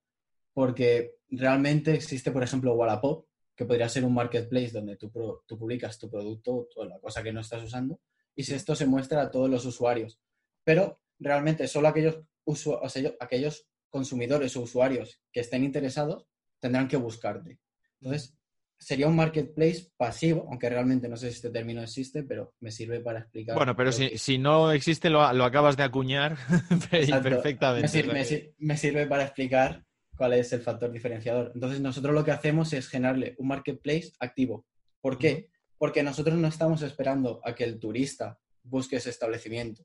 porque 0.53 1.17
realmente 1.29 1.95
existe, 1.95 2.31
por 2.31 2.43
ejemplo, 2.43 2.75
Wallapop, 2.75 3.27
que 3.55 3.65
podría 3.65 3.89
ser 3.89 4.05
un 4.05 4.15
marketplace 4.15 4.71
donde 4.71 4.97
tú, 4.97 5.11
publicas 5.11 5.99
tu 5.99 6.11
producto 6.11 6.69
o 6.75 6.85
la 6.85 6.99
cosa 7.01 7.23
que 7.23 7.33
no 7.33 7.41
estás 7.41 7.63
usando, 7.63 8.01
y 8.35 8.45
si 8.45 8.55
esto 8.55 8.75
se 8.75 8.87
muestra 8.87 9.23
a 9.23 9.31
todos 9.31 9.51
los 9.51 9.65
usuarios. 9.67 10.21
Pero 10.65 11.01
realmente 11.19 11.69
solo 11.69 11.89
aquellos, 11.89 12.21
aquellos 13.21 13.67
consumidores 13.91 14.57
o 14.57 14.63
usuarios 14.63 15.21
que 15.31 15.41
estén 15.41 15.65
interesados 15.65 16.27
tendrán 16.59 16.89
que 16.89 16.97
buscarte. 16.97 17.61
Entonces, 18.01 18.35
sería 18.83 19.07
un 19.07 19.15
marketplace 19.15 19.93
pasivo, 19.97 20.47
aunque 20.49 20.69
realmente 20.69 21.09
no 21.09 21.17
sé 21.17 21.29
si 21.29 21.37
este 21.37 21.51
término 21.51 21.83
existe, 21.83 22.25
pero 22.25 22.55
me 22.61 22.73
sirve 22.73 23.01
para 23.01 23.21
explicar. 23.21 23.57
Bueno, 23.57 23.77
pero 23.77 23.93
si, 23.93 24.39
no 24.39 24.73
existe, 24.73 25.09
lo, 25.09 25.23
acabas 25.23 25.77
de 25.77 25.85
acuñar 25.85 26.37
perfectamente. 26.91 28.53
Me, 28.59 28.77
sirve 28.77 29.07
para 29.07 29.25
explicar 29.25 29.85
cuál 30.17 30.35
es 30.35 30.53
el 30.53 30.63
factor 30.63 30.91
diferenciador. 30.91 31.53
Entonces, 31.55 31.81
nosotros 31.81 32.13
lo 32.13 32.25
que 32.25 32.33
hacemos 32.33 32.73
es 32.73 32.89
generarle 32.89 33.37
un 33.39 33.49
marketplace 33.49 34.13
activo. 34.19 34.67
¿Por 35.01 35.17
qué? 35.17 35.51
Porque 35.79 36.03
nosotros 36.03 36.37
no 36.37 36.49
estamos 36.49 36.83
esperando 36.83 37.41
a 37.45 37.55
que 37.55 37.65
el 37.65 37.79
turista 37.79 38.41
busque 38.65 38.97
ese 38.97 39.11
establecimiento. 39.11 39.85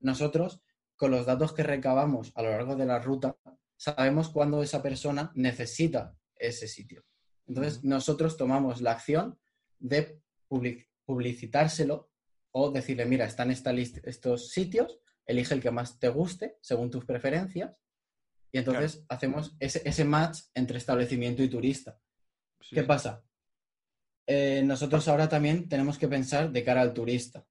Nosotros, 0.00 0.60
con 0.96 1.10
los 1.10 1.24
datos 1.24 1.54
que 1.54 1.62
recabamos 1.62 2.30
a 2.34 2.42
lo 2.42 2.50
largo 2.50 2.76
de 2.76 2.86
la 2.86 2.98
ruta, 2.98 3.36
sabemos 3.76 4.28
cuándo 4.28 4.62
esa 4.62 4.82
persona 4.82 5.32
necesita 5.34 6.14
ese 6.36 6.68
sitio. 6.68 7.04
Entonces, 7.46 7.84
nosotros 7.84 8.36
tomamos 8.36 8.80
la 8.80 8.92
acción 8.92 9.38
de 9.78 10.20
publicitárselo 11.04 12.10
o 12.52 12.70
decirle, 12.70 13.04
mira, 13.06 13.26
están 13.26 13.50
esta 13.50 13.72
estos 13.72 14.50
sitios, 14.50 15.00
elige 15.26 15.54
el 15.54 15.60
que 15.60 15.70
más 15.70 15.98
te 15.98 16.08
guste 16.08 16.56
según 16.60 16.90
tus 16.90 17.04
preferencias 17.04 17.76
y 18.52 18.58
entonces 18.58 19.04
hacemos 19.08 19.56
ese, 19.58 20.04
match 20.04 20.42
entre 20.54 20.78
establecimiento 20.78 21.42
y 21.42 21.48
turista. 21.48 21.98
¿Qué 22.70 22.84
pasa? 22.84 23.24
eh, 24.26 24.62
nosotros 24.64 25.06
ahora 25.08 25.28
también 25.28 25.68
tenemos 25.68 25.98
que 25.98 26.08
pensar 26.08 26.50
de 26.50 26.64
cara 26.64 26.80
al 26.80 26.94
turista. 26.94 27.44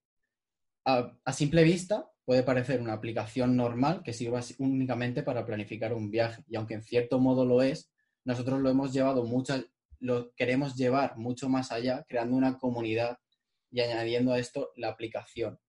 A, 0.85 1.13
simple 1.33 1.63
vista 1.63 2.09
puede 2.25 2.43
parecer 2.43 2.81
una 2.81 2.93
aplicación 2.93 3.55
normal 3.55 4.01
que 4.03 4.13
sirva 4.13 4.41
únicamente 4.59 5.23
para 5.23 5.45
planificar 5.45 5.93
un 5.93 6.09
viaje 6.09 6.43
y 6.47 6.55
aunque 6.55 6.75
en 6.75 6.83
cierto 6.83 7.19
modo 7.19 7.45
lo 7.45 7.61
es, 7.61 7.91
nosotros 8.25 8.61
lo 8.61 8.69
hemos 8.69 8.93
llevado 8.93 9.25
mucho, 9.25 9.61
lo 10.03 10.33
queremos 10.35 10.75
llevar 10.75 11.17
mucho 11.17 11.47
más 11.47 11.71
allá, 11.71 12.05
creando 12.07 12.35
una 12.35 12.57
comunidad 12.57 13.17
y 13.71 13.79
añadiendo 13.79 14.33
a 14.33 14.39
esto 14.39 14.71
la 14.75 14.89
aplicación. 14.89 15.59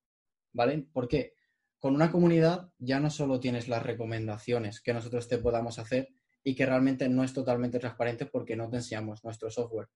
¿Vale? 0.52 0.86
¿Por 0.92 1.08
qué? 1.08 1.34
Con 1.78 1.94
una 1.94 2.10
comunidad 2.10 2.68
ya 2.78 2.98
no 2.98 3.10
solo 3.10 3.38
tienes 3.38 3.68
las 3.68 3.82
recomendaciones 3.82 4.80
que 4.80 4.92
nosotros 4.92 5.28
te 5.28 5.38
podamos 5.38 5.78
hacer 5.78 6.08
y 6.42 6.54
que 6.56 6.66
realmente 6.66 7.08
no 7.08 7.22
es 7.22 7.32
totalmente 7.32 7.78
transparente 7.78 8.26
porque 8.26 8.56
no 8.56 8.68
te 8.68 8.76
enseñamos 8.76 9.22
nuestro 9.22 9.50
software. 9.50 9.88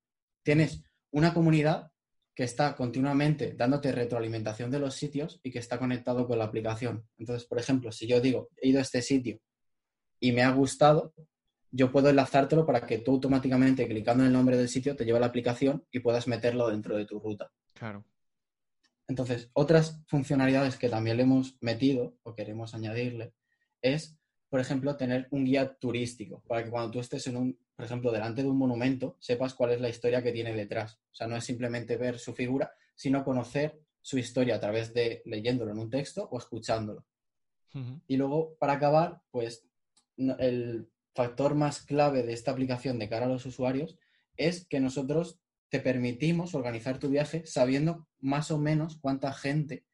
Tienes 0.45 0.85
una 1.11 1.35
comunidad 1.35 1.91
que 2.35 2.45
está 2.45 2.77
continuamente 2.77 3.55
dándote 3.55 3.91
retroalimentación 3.91 4.71
de 4.71 4.79
los 4.79 4.95
sitios 4.95 5.41
y 5.43 5.51
que 5.51 5.59
está 5.59 5.81
conectado 5.81 6.29
con 6.29 6.39
la 6.39 6.45
aplicación. 6.45 7.09
Entonces, 7.19 7.45
por 7.49 7.59
ejemplo, 7.59 7.91
si 7.91 8.07
yo 8.07 8.21
digo, 8.21 8.51
he 8.57 8.69
ido 8.69 8.79
a 8.79 8.83
este 8.83 9.03
sitio 9.03 9.41
y 10.21 10.31
me 10.31 10.43
ha 10.43 10.51
gustado, 10.53 11.13
yo 11.71 11.93
puedo 11.93 12.09
enlazártelo 12.09 12.65
para 12.67 12.87
que 12.87 12.99
tú 12.99 13.13
automáticamente, 13.13 13.87
clicando 13.87 14.23
en 14.23 14.29
el 14.29 14.33
nombre 14.33 14.57
del 14.57 14.69
sitio, 14.69 14.97
te 14.97 15.05
lleve 15.05 15.19
a 15.19 15.21
la 15.21 15.27
aplicación 15.27 15.85
y 15.91 16.01
puedas 16.01 16.27
meterlo 16.29 16.69
dentro 16.69 16.97
de 16.97 17.05
tu 17.05 17.19
ruta. 17.19 17.51
Claro. 17.75 18.05
Entonces, 19.07 19.51
otras 19.53 20.03
funcionalidades 20.07 20.77
que 20.77 20.89
también 20.89 21.17
le 21.17 21.23
hemos 21.23 21.57
metido 21.61 22.17
o 22.23 22.35
queremos 22.35 22.75
añadirle 22.75 23.33
es, 23.81 24.19
por 24.49 24.61
ejemplo, 24.61 24.97
tener 24.97 25.29
un 25.31 25.45
guía 25.45 25.75
turístico 25.75 26.43
para 26.47 26.65
que 26.65 26.71
cuando 26.71 26.91
tú 26.91 27.01
estés 27.01 27.27
en 27.27 27.37
un 27.37 27.59
por 27.79 27.85
ejemplo, 27.85 28.11
delante 28.11 28.43
de 28.43 28.49
un 28.49 28.59
monumento, 28.59 29.17
sepas 29.21 29.55
cuál 29.55 29.71
es 29.71 29.81
la 29.81 29.89
historia 29.89 30.21
que 30.21 30.33
tiene 30.33 30.53
detrás. 30.53 30.99
O 31.13 31.15
sea, 31.15 31.29
no 31.29 31.37
es 31.37 31.45
simplemente 31.45 31.97
ver 31.97 32.19
su 32.19 32.35
figura, 32.35 32.73
sino 32.97 33.23
conocer 33.23 33.81
su 34.03 34.19
historia 34.19 34.57
a 34.57 34.61
través 34.61 34.93
de 34.93 35.23
leyéndolo 35.27 35.71
en 35.71 35.79
un 35.79 35.89
texto 35.89 36.29
o 36.29 36.39
escuchándolo. 36.39 37.05
Y 38.09 38.17
luego, 38.17 38.57
para 38.59 38.73
acabar, 38.73 39.23
pues 39.31 39.65
el 40.17 40.91
factor 41.15 41.55
más 41.55 41.83
clave 41.83 42.23
de 42.23 42.33
esta 42.33 42.51
aplicación 42.51 42.99
de 42.99 43.09
cara 43.09 43.27
a 43.27 43.29
los 43.29 43.47
usuarios 43.47 43.99
es 44.37 44.67
que 44.67 44.81
nosotros 44.81 45.41
te 45.69 45.81
permitimos 45.81 46.55
organizar 46.55 46.99
tu 46.99 47.09
viaje 47.09 47.45
sabiendo 47.47 48.07
más 48.21 48.51
o 48.51 48.59
menos 48.59 48.99
cuánta 49.01 49.33
gente 49.33 49.85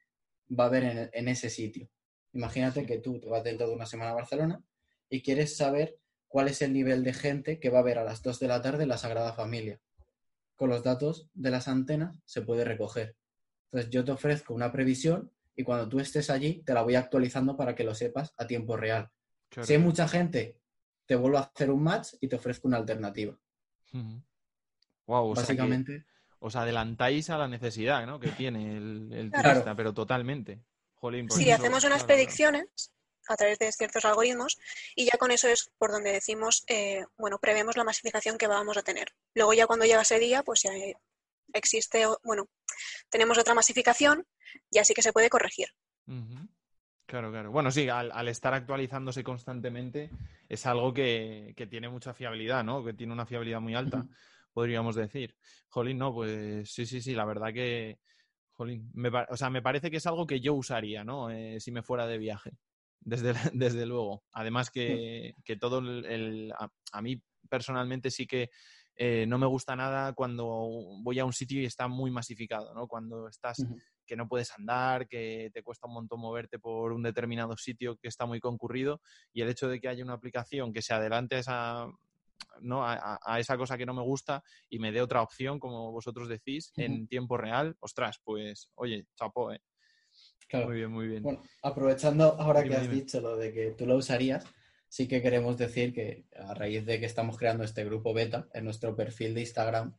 va 0.48 0.64
a 0.64 0.66
haber 0.68 0.84
en, 0.84 1.10
en 1.12 1.28
ese 1.28 1.50
sitio. 1.50 1.88
Imagínate 2.32 2.86
que 2.86 2.98
tú 2.98 3.20
te 3.20 3.28
vas 3.28 3.42
dentro 3.42 3.68
de 3.68 3.74
una 3.74 3.86
semana 3.86 4.10
a 4.10 4.14
Barcelona 4.14 4.62
y 5.08 5.22
quieres 5.22 5.56
saber 5.56 5.98
cuál 6.28 6.48
es 6.48 6.62
el 6.62 6.72
nivel 6.72 7.04
de 7.04 7.14
gente 7.14 7.60
que 7.60 7.70
va 7.70 7.78
a 7.78 7.84
ver 7.84 7.98
a 7.98 8.04
las 8.04 8.22
2 8.22 8.40
de 8.40 8.48
la 8.48 8.60
tarde 8.60 8.86
la 8.86 8.98
Sagrada 8.98 9.34
Familia. 9.34 9.80
Con 10.56 10.68
los 10.68 10.82
datos 10.82 11.28
de 11.32 11.50
las 11.50 11.68
antenas 11.68 12.20
se 12.24 12.42
puede 12.42 12.64
recoger. 12.64 13.16
Entonces 13.66 13.90
yo 13.90 14.04
te 14.04 14.12
ofrezco 14.12 14.54
una 14.54 14.72
previsión 14.72 15.32
y 15.56 15.62
cuando 15.62 15.88
tú 15.88 16.00
estés 16.00 16.30
allí 16.30 16.62
te 16.64 16.74
la 16.74 16.82
voy 16.82 16.96
actualizando 16.96 17.56
para 17.56 17.74
que 17.74 17.84
lo 17.84 17.94
sepas 17.94 18.34
a 18.36 18.46
tiempo 18.46 18.76
real. 18.76 19.10
Si 19.62 19.74
hay 19.74 19.78
mucha 19.78 20.08
gente, 20.08 20.58
te 21.06 21.16
vuelvo 21.16 21.38
a 21.38 21.42
hacer 21.42 21.70
un 21.70 21.82
match 21.82 22.14
y 22.20 22.28
te 22.28 22.36
ofrezco 22.36 22.68
una 22.68 22.78
alternativa. 22.78 23.38
Wow, 25.06 25.34
Básicamente. 25.34 26.06
os 26.38 26.56
adelantáis 26.56 27.30
a 27.30 27.38
la 27.38 27.46
necesidad 27.46 28.06
¿no? 28.06 28.18
que 28.18 28.30
tiene 28.30 28.76
el, 28.76 29.30
turista, 29.32 29.74
pero 29.76 29.92
totalmente. 29.92 30.62
Si 31.28 31.50
hacemos 31.50 31.84
unas 31.84 32.04
predicciones, 32.04 32.92
a 33.28 33.36
través 33.36 33.58
de 33.58 33.72
ciertos 33.72 34.04
algoritmos 34.04 34.58
y 34.94 35.06
ya 35.06 35.18
con 35.18 35.30
eso 35.30 35.48
es 35.48 35.70
por 35.78 35.90
donde 35.90 36.12
decimos, 36.12 36.64
eh, 36.66 37.04
bueno, 37.16 37.38
prevemos 37.38 37.76
la 37.76 37.84
masificación 37.84 38.38
que 38.38 38.46
vamos 38.46 38.76
a 38.76 38.82
tener. 38.82 39.14
Luego 39.34 39.52
ya 39.54 39.66
cuando 39.66 39.84
llega 39.84 40.02
ese 40.02 40.18
día, 40.18 40.42
pues 40.42 40.62
ya 40.62 40.72
existe, 41.52 42.06
bueno, 42.22 42.48
tenemos 43.08 43.38
otra 43.38 43.54
masificación 43.54 44.26
y 44.70 44.78
así 44.78 44.94
que 44.94 45.02
se 45.02 45.12
puede 45.12 45.30
corregir. 45.30 45.68
Claro, 47.06 47.30
claro. 47.30 47.50
Bueno, 47.50 47.70
sí, 47.70 47.88
al, 47.88 48.28
estar 48.28 48.54
actualizándose 48.54 49.22
constantemente 49.22 50.10
es 50.48 50.64
algo 50.66 50.92
que, 50.92 51.54
tiene 51.68 51.88
mucha 51.88 52.14
fiabilidad, 52.14 52.64
¿no? 52.64 52.82
Que 52.82 52.94
tiene 52.94 53.12
una 53.12 53.26
fiabilidad 53.26 53.60
muy 53.60 53.74
alta, 53.74 54.06
podríamos 54.52 54.96
decir. 54.96 55.36
Jolín, 55.68 55.98
no, 55.98 56.14
pues 56.14 56.72
sí, 56.72 56.86
sí, 56.86 57.02
sí, 57.02 57.14
la 57.14 57.26
verdad 57.26 57.52
que, 57.52 57.98
jolín, 58.52 58.90
me, 58.94 59.10
o 59.28 59.36
sea, 59.36 59.50
me 59.50 59.62
parece 59.62 59.90
que 59.90 59.98
es 59.98 60.06
algo 60.06 60.26
que 60.26 60.40
yo 60.40 60.54
usaría, 60.54 61.04
¿no? 61.04 61.30
Eh, 61.30 61.60
si 61.60 61.72
me 61.72 61.82
fuera 61.82 62.06
de 62.06 62.18
viaje 62.18 62.52
desde, 63.04 63.34
desde 63.52 63.86
luego. 63.86 64.24
Además 64.32 64.70
que, 64.70 65.34
todo 65.60 65.78
el... 65.78 66.52
a, 66.92 67.02
mí 67.02 67.22
personalmente 67.48 68.10
sí 68.10 68.26
que 68.26 68.50
eh, 68.96 69.26
no 69.26 69.38
me 69.38 69.46
gusta 69.46 69.76
nada 69.76 70.14
cuando 70.14 70.46
voy 71.02 71.18
a 71.18 71.24
un 71.24 71.32
sitio 71.32 71.60
y 71.60 71.66
está 71.66 71.86
muy 71.86 72.10
masificado, 72.10 72.74
¿no? 72.74 72.88
Cuando 72.88 73.28
estás... 73.28 73.64
que 74.06 74.16
no 74.16 74.28
puedes 74.28 74.52
andar, 74.52 75.06
que 75.08 75.50
te 75.52 75.62
cuesta 75.62 75.86
un 75.86 75.94
montón 75.94 76.20
moverte 76.20 76.58
por 76.58 76.92
un 76.92 77.02
determinado 77.02 77.56
sitio 77.56 77.96
que 77.96 78.08
está 78.08 78.26
muy 78.26 78.40
concurrido 78.40 79.00
y 79.32 79.42
el 79.42 79.48
hecho 79.48 79.68
de 79.68 79.80
que 79.80 79.88
haya 79.88 80.04
una 80.04 80.14
aplicación 80.14 80.72
que 80.72 80.82
se 80.82 80.94
adelante 80.94 81.36
a 81.36 81.38
esa, 81.38 81.86
¿no? 82.60 82.84
A, 82.84 83.18
esa 83.38 83.56
cosa 83.56 83.76
que 83.76 83.86
no 83.86 83.94
me 83.94 84.02
gusta 84.02 84.42
y 84.68 84.78
me 84.78 84.92
dé 84.92 85.00
otra 85.00 85.22
opción, 85.22 85.58
como 85.58 85.92
vosotros 85.92 86.28
decís, 86.28 86.72
en 86.76 87.06
tiempo 87.08 87.36
real, 87.36 87.76
ostras, 87.80 88.20
pues, 88.22 88.70
oye, 88.74 89.06
chapo, 89.16 89.52
¿eh? 89.52 89.60
Muy 90.52 90.76
bien, 90.76 90.90
muy 90.90 91.08
bien. 91.08 91.22
Bueno, 91.22 91.42
aprovechando 91.62 92.36
ahora 92.38 92.62
que 92.62 92.76
has 92.76 92.88
dicho 92.88 93.20
lo 93.20 93.36
de 93.36 93.52
que 93.52 93.72
tú 93.72 93.86
lo 93.86 93.96
usarías, 93.96 94.44
sí 94.88 95.08
que 95.08 95.20
queremos 95.20 95.58
decir 95.58 95.92
que 95.92 96.26
a 96.36 96.54
raíz 96.54 96.86
de 96.86 97.00
que 97.00 97.06
estamos 97.06 97.36
creando 97.36 97.64
este 97.64 97.84
grupo 97.84 98.14
beta 98.14 98.46
en 98.52 98.64
nuestro 98.64 98.94
perfil 98.94 99.34
de 99.34 99.40
Instagram, 99.40 99.96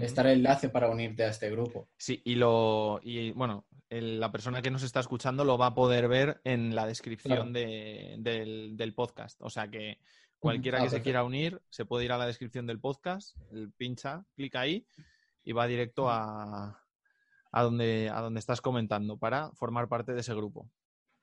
estará 0.00 0.32
el 0.32 0.38
enlace 0.38 0.68
para 0.68 0.88
unirte 0.88 1.24
a 1.24 1.28
este 1.28 1.50
grupo. 1.50 1.88
Sí, 1.96 2.20
y 2.24 2.34
lo 2.34 3.00
y 3.02 3.32
bueno, 3.32 3.66
la 3.88 4.32
persona 4.32 4.62
que 4.62 4.70
nos 4.70 4.82
está 4.82 5.00
escuchando 5.00 5.44
lo 5.44 5.58
va 5.58 5.66
a 5.66 5.74
poder 5.74 6.08
ver 6.08 6.40
en 6.44 6.74
la 6.74 6.86
descripción 6.86 7.52
del, 7.52 8.92
podcast. 8.94 9.40
O 9.42 9.50
sea 9.50 9.68
que 9.68 9.98
cualquiera 10.38 10.80
ah, 10.80 10.82
que 10.82 10.90
se 10.90 11.02
quiera 11.02 11.24
unir 11.24 11.60
se 11.70 11.84
puede 11.84 12.04
ir 12.04 12.12
a 12.12 12.18
la 12.18 12.26
descripción 12.26 12.66
del 12.66 12.80
podcast, 12.80 13.36
pincha, 13.76 14.24
clica 14.34 14.60
ahí 14.60 14.86
y 15.44 15.52
va 15.52 15.66
directo 15.66 16.10
a, 16.10 16.82
a 17.52 17.62
donde, 17.62 18.10
a 18.12 18.20
donde 18.20 18.40
estás 18.40 18.60
comentando 18.60 19.16
para 19.16 19.52
formar 19.52 19.88
parte 19.88 20.12
de 20.12 20.20
ese 20.20 20.34
grupo. 20.34 20.68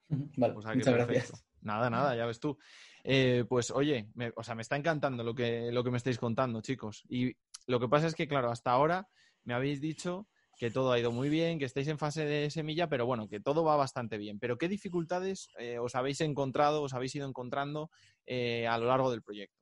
Vale, 0.08 0.54
muchas 0.54 0.94
gracias. 0.94 1.46
Nada, 1.62 1.90
nada, 1.90 2.16
ya 2.16 2.26
ves 2.26 2.40
tú. 2.40 2.58
Eh, 3.04 3.46
pues 3.48 3.72
oye, 3.72 4.10
me, 4.16 4.32
o 4.36 4.44
sea, 4.44 4.56
me 4.56 4.62
está 4.62 4.76
encantando 4.76 5.24
lo 5.24 5.34
que, 5.34 5.72
lo 5.72 5.84
que 5.84 5.92
me 5.92 5.98
estáis 5.98 6.18
contando, 6.18 6.62
chicos. 6.62 7.04
Y 7.10 7.36
lo 7.68 7.80
que 7.80 7.88
pasa 7.88 8.08
es 8.08 8.16
que, 8.16 8.28
claro, 8.28 8.52
hasta 8.52 8.72
ahora 8.72 9.08
me 9.44 9.54
habéis 9.54 9.82
dicho 9.82 10.28
que 10.58 10.72
todo 10.72 10.92
ha 10.92 11.00
ido 11.00 11.12
muy 11.12 11.30
bien, 11.30 11.60
que 11.60 11.66
estáis 11.66 11.88
en 11.88 11.98
fase 11.98 12.26
de 12.26 12.50
semilla, 12.50 12.88
pero 12.88 13.06
bueno, 13.06 13.28
que 13.28 13.40
todo 13.40 13.64
va 13.64 13.76
bastante 13.76 14.18
bien. 14.18 14.40
Pero 14.40 14.58
¿qué 14.58 14.68
dificultades 14.68 15.50
eh, 15.58 15.80
os 15.80 15.96
habéis 15.96 16.22
encontrado, 16.22 16.84
os 16.84 16.94
habéis 16.94 17.16
ido 17.16 17.28
encontrando 17.28 17.90
eh, 18.26 18.68
a 18.68 18.78
lo 18.78 18.86
largo 18.86 19.12
del 19.12 19.24
proyecto? 19.24 19.58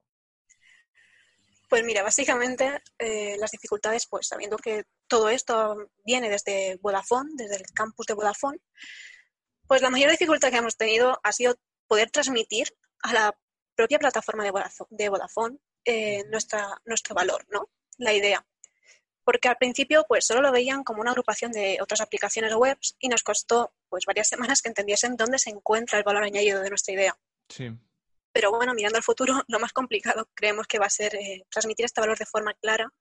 Pues 1.70 1.86
mira, 1.86 2.04
básicamente 2.04 2.82
las 3.40 3.52
dificultades, 3.52 4.06
pues 4.06 4.28
sabiendo 4.28 4.58
que 4.58 4.84
todo 5.08 5.30
esto 5.30 5.78
viene 6.04 6.30
desde 6.30 6.78
Vodafone, 6.82 7.32
desde 7.36 7.56
el 7.56 7.64
campus 7.74 8.08
de 8.08 8.14
Vodafone, 8.14 8.60
pues 9.72 9.82
la 9.82 9.90
mayor 9.90 10.12
dificultad 10.12 10.52
que 10.52 10.58
hemos 10.58 10.76
tenido 10.76 11.18
ha 11.24 11.32
sido 11.32 11.56
poder 11.88 12.12
transmitir 12.12 12.68
a 13.04 13.14
la 13.14 13.38
propia 13.74 14.00
plataforma 14.00 14.44
de 14.44 15.10
Vodafone, 15.10 15.60
eh, 15.86 16.24
nuestro 16.30 17.16
valor, 17.16 17.46
¿no? 17.50 17.70
La 17.98 18.14
idea. 18.14 18.46
Porque 19.24 19.48
al 19.48 19.58
principio 19.58 20.06
pues 20.08 20.26
solo 20.26 20.42
lo 20.42 20.52
veían 20.52 20.84
como 20.84 21.02
una 21.02 21.12
agrupación 21.12 21.52
de 21.52 21.78
otras 21.82 22.02
aplicaciones 22.02 22.54
web 22.56 22.78
y 23.00 23.08
nos 23.08 23.24
costó 23.24 23.74
pues 23.90 24.06
varias 24.06 24.28
semanas 24.54 24.62
que 24.62 24.70
entendiesen 24.70 25.16
dónde 25.16 25.40
se 25.40 25.50
encuentra 25.50 25.98
el 25.98 26.04
valor 26.04 26.24
añadido 26.24 26.62
de 26.62 26.70
nuestra 26.70 26.94
idea. 26.94 27.18
Sí. 27.50 27.72
Pero 28.34 28.52
bueno, 28.52 28.74
mirando 28.74 28.98
al 28.98 29.04
futuro, 29.04 29.34
lo 29.48 29.60
más 29.60 29.74
complicado 29.74 30.30
creemos 30.34 30.68
que 30.68 30.80
va 30.80 30.86
a 30.86 30.90
ser 30.90 31.16
eh, 31.16 31.46
transmitir 31.50 31.86
este 31.86 32.02
valor 32.02 32.18
de 32.18 32.26
forma 32.26 32.54
clara 32.56 32.92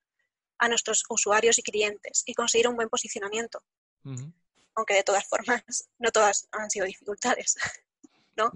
a 0.59 0.69
nuestros 0.69 1.05
usuarios 1.09 1.59
y 1.59 1.63
clientes 1.63 2.23
y 2.27 2.35
conseguir 2.35 2.69
un 2.69 2.77
buen 2.77 2.89
posicionamiento. 2.89 3.63
Aunque 4.75 4.95
de 4.95 5.03
todas 5.03 5.27
formas, 5.27 5.65
no 5.99 6.11
todas 6.11 6.49
han 6.53 6.71
sido 6.71 6.87
dificultades. 6.87 7.57
¿no? 8.37 8.51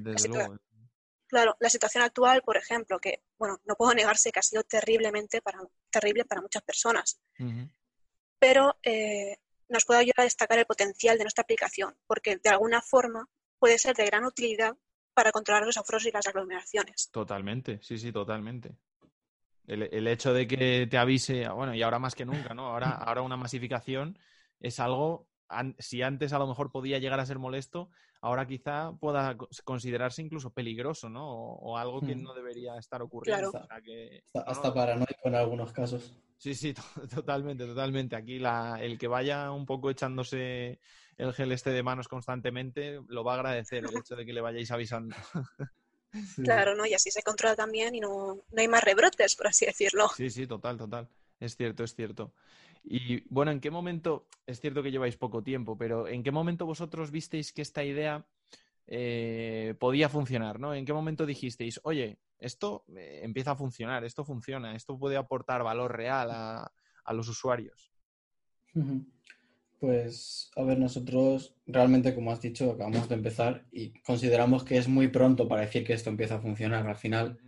desde 0.00 0.28
luego. 0.28 0.56
Claro, 1.28 1.56
la 1.60 1.68
situación 1.68 2.02
actual, 2.02 2.42
por 2.42 2.56
ejemplo, 2.56 2.98
que 2.98 3.22
bueno, 3.38 3.60
no 3.66 3.74
puedo 3.76 3.92
negarse 3.94 4.32
que 4.32 4.40
ha 4.40 4.42
sido 4.42 4.62
terriblemente 4.64 5.42
para, 5.42 5.58
terrible 5.90 6.24
para 6.24 6.40
muchas 6.40 6.62
personas. 6.62 7.20
Pero 8.38 8.78
eh, 8.82 9.36
nos 9.68 9.84
puede 9.84 10.00
ayudar 10.00 10.20
a 10.20 10.24
destacar 10.24 10.58
el 10.58 10.64
potencial 10.64 11.18
de 11.18 11.24
nuestra 11.24 11.42
aplicación, 11.42 11.96
porque 12.06 12.38
de 12.38 12.50
alguna 12.50 12.80
forma 12.80 13.28
puede 13.58 13.78
ser 13.78 13.94
de 13.94 14.06
gran 14.06 14.24
utilidad 14.24 14.74
para 15.12 15.30
controlar 15.32 15.66
los 15.66 15.76
aforos 15.76 16.06
y 16.06 16.10
las 16.10 16.26
aglomeraciones. 16.26 17.10
Totalmente, 17.10 17.78
sí, 17.82 17.98
sí, 17.98 18.10
totalmente. 18.10 18.76
El, 19.66 20.06
hecho 20.06 20.32
de 20.32 20.46
que 20.46 20.86
te 20.90 20.96
avise, 20.96 21.46
bueno, 21.48 21.74
y 21.74 21.82
ahora 21.82 21.98
más 21.98 22.14
que 22.14 22.24
nunca, 22.24 22.54
¿no? 22.54 22.68
Ahora, 22.68 22.90
ahora 23.06 23.20
una 23.20 23.36
masificación 23.36 24.18
es 24.60 24.80
algo, 24.80 25.28
si 25.78 26.00
antes 26.00 26.32
a 26.32 26.38
lo 26.38 26.46
mejor 26.46 26.72
podía 26.72 26.98
llegar 26.98 27.20
a 27.20 27.26
ser 27.26 27.38
molesto, 27.38 27.90
ahora 28.20 28.46
quizá 28.46 28.92
pueda 28.98 29.36
considerarse 29.64 30.22
incluso 30.22 30.50
peligroso, 30.50 31.08
¿no? 31.08 31.26
O, 31.26 31.76
algo 31.76 32.00
que 32.00 32.14
hmm. 32.14 32.22
no 32.22 32.34
debería 32.34 32.76
estar 32.76 33.02
ocurriendo. 33.02 33.52
hasta, 34.46 34.74
paranoico 34.74 35.28
en 35.28 35.34
algunos 35.34 35.72
casos. 35.72 36.14
Sí, 36.36 36.54
sí, 36.54 36.74
totalmente, 37.14 37.66
totalmente. 37.66 38.16
Aquí 38.16 38.38
la, 38.38 38.78
el 38.80 38.98
que 38.98 39.08
vaya 39.08 39.50
un 39.50 39.66
poco 39.66 39.90
echándose 39.90 40.80
el 41.16 41.32
gel 41.34 41.52
este 41.52 41.70
de 41.70 41.82
manos 41.82 42.06
constantemente 42.08 43.00
lo 43.08 43.24
va 43.24 43.32
a 43.32 43.36
agradecer 43.36 43.84
el 43.84 43.96
hecho 43.96 44.14
de 44.14 44.24
que 44.24 44.32
le 44.32 44.40
vayáis 44.40 44.70
avisando. 44.70 45.16
Claro, 46.42 46.74
¿no? 46.74 46.86
Y 46.86 46.94
así 46.94 47.10
se 47.10 47.22
controla 47.22 47.54
también 47.54 47.94
y 47.94 48.00
no, 48.00 48.42
no 48.50 48.60
hay 48.60 48.66
más 48.66 48.82
rebrotes, 48.82 49.36
por 49.36 49.48
así 49.48 49.66
decirlo. 49.66 50.08
Sí, 50.16 50.30
sí, 50.30 50.46
total, 50.46 50.78
total. 50.78 51.06
Es 51.38 51.54
cierto, 51.54 51.84
es 51.84 51.94
cierto. 51.94 52.32
Y 52.84 53.22
bueno, 53.32 53.50
¿en 53.50 53.60
qué 53.60 53.70
momento, 53.70 54.28
es 54.46 54.60
cierto 54.60 54.82
que 54.82 54.90
lleváis 54.90 55.16
poco 55.16 55.42
tiempo, 55.42 55.76
pero 55.76 56.08
¿en 56.08 56.22
qué 56.22 56.30
momento 56.30 56.66
vosotros 56.66 57.10
visteis 57.10 57.52
que 57.52 57.62
esta 57.62 57.84
idea 57.84 58.26
eh, 58.86 59.74
podía 59.78 60.08
funcionar, 60.08 60.58
¿no? 60.58 60.74
¿En 60.74 60.86
qué 60.86 60.94
momento 60.94 61.26
dijisteis, 61.26 61.78
oye, 61.84 62.18
esto 62.38 62.84
eh, 62.96 63.20
empieza 63.22 63.52
a 63.52 63.56
funcionar, 63.56 64.04
esto 64.04 64.24
funciona, 64.24 64.74
esto 64.74 64.98
puede 64.98 65.16
aportar 65.16 65.62
valor 65.62 65.94
real 65.94 66.30
a, 66.30 66.72
los 67.12 67.28
usuarios? 67.28 67.90
Pues, 69.80 70.50
a 70.56 70.62
ver, 70.62 70.78
nosotros 70.78 71.54
realmente, 71.66 72.14
como 72.14 72.32
has 72.32 72.40
dicho, 72.40 72.72
acabamos 72.72 73.08
de 73.08 73.14
empezar 73.14 73.66
y 73.72 73.92
consideramos 74.02 74.62
que 74.62 74.76
es 74.76 74.88
muy 74.88 75.08
pronto 75.08 75.48
para 75.48 75.62
decir 75.62 75.84
que 75.84 75.94
esto 75.94 76.10
empieza 76.10 76.36
a 76.36 76.40
funcionar. 76.40 76.86
Al 76.86 76.96
final, 76.96 77.38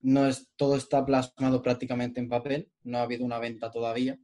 no 0.00 0.26
es, 0.26 0.50
todo 0.56 0.76
está 0.76 1.06
plasmado 1.06 1.62
prácticamente 1.62 2.20
en 2.20 2.28
papel, 2.28 2.70
no 2.82 2.98
ha 2.98 3.02
habido 3.02 3.24
una 3.24 3.38
venta 3.38 3.70
todavía 3.70 4.18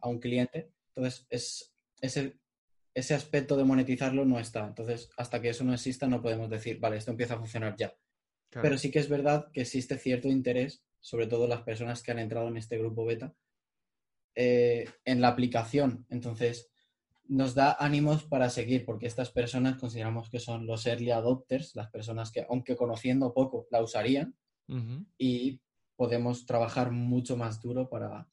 a 0.00 0.08
un 0.08 0.18
cliente. 0.18 0.70
Entonces, 0.94 1.26
es, 1.30 1.74
ese, 2.00 2.38
ese 2.94 3.14
aspecto 3.14 3.56
de 3.56 3.64
monetizarlo 3.64 4.24
no 4.24 4.38
está. 4.38 4.66
Entonces, 4.66 5.10
hasta 5.16 5.40
que 5.40 5.50
eso 5.50 5.64
no 5.64 5.74
exista, 5.74 6.06
no 6.06 6.22
podemos 6.22 6.48
decir, 6.48 6.80
vale, 6.80 6.96
esto 6.96 7.10
empieza 7.10 7.34
a 7.34 7.38
funcionar 7.38 7.76
ya. 7.76 7.94
Pero 8.50 8.78
sí 8.78 8.90
que 8.90 9.00
es 9.00 9.08
verdad 9.08 9.50
que 9.52 9.62
existe 9.62 9.98
cierto 9.98 10.28
interés, 10.28 10.82
sobre 11.00 11.26
todo 11.26 11.46
las 11.46 11.62
personas 11.62 12.02
que 12.02 12.12
han 12.12 12.18
entrado 12.18 12.48
en 12.48 12.56
este 12.56 12.78
grupo 12.78 13.04
beta, 13.04 13.34
eh, 14.34 14.88
en 15.04 15.20
la 15.20 15.28
aplicación. 15.28 16.06
Entonces, 16.08 16.70
nos 17.28 17.54
da 17.54 17.76
ánimos 17.78 18.24
para 18.24 18.50
seguir, 18.50 18.84
porque 18.84 19.06
estas 19.06 19.30
personas 19.30 19.76
consideramos 19.76 20.30
que 20.30 20.40
son 20.40 20.66
los 20.66 20.86
early 20.86 21.10
adopters, 21.10 21.74
las 21.74 21.90
personas 21.90 22.30
que, 22.30 22.46
aunque 22.48 22.76
conociendo 22.76 23.34
poco, 23.34 23.66
la 23.70 23.82
usarían 23.82 24.36
y 25.16 25.60
podemos 25.94 26.44
trabajar 26.44 26.90
mucho 26.90 27.36
más 27.36 27.62
duro 27.62 27.88
para 27.88 28.28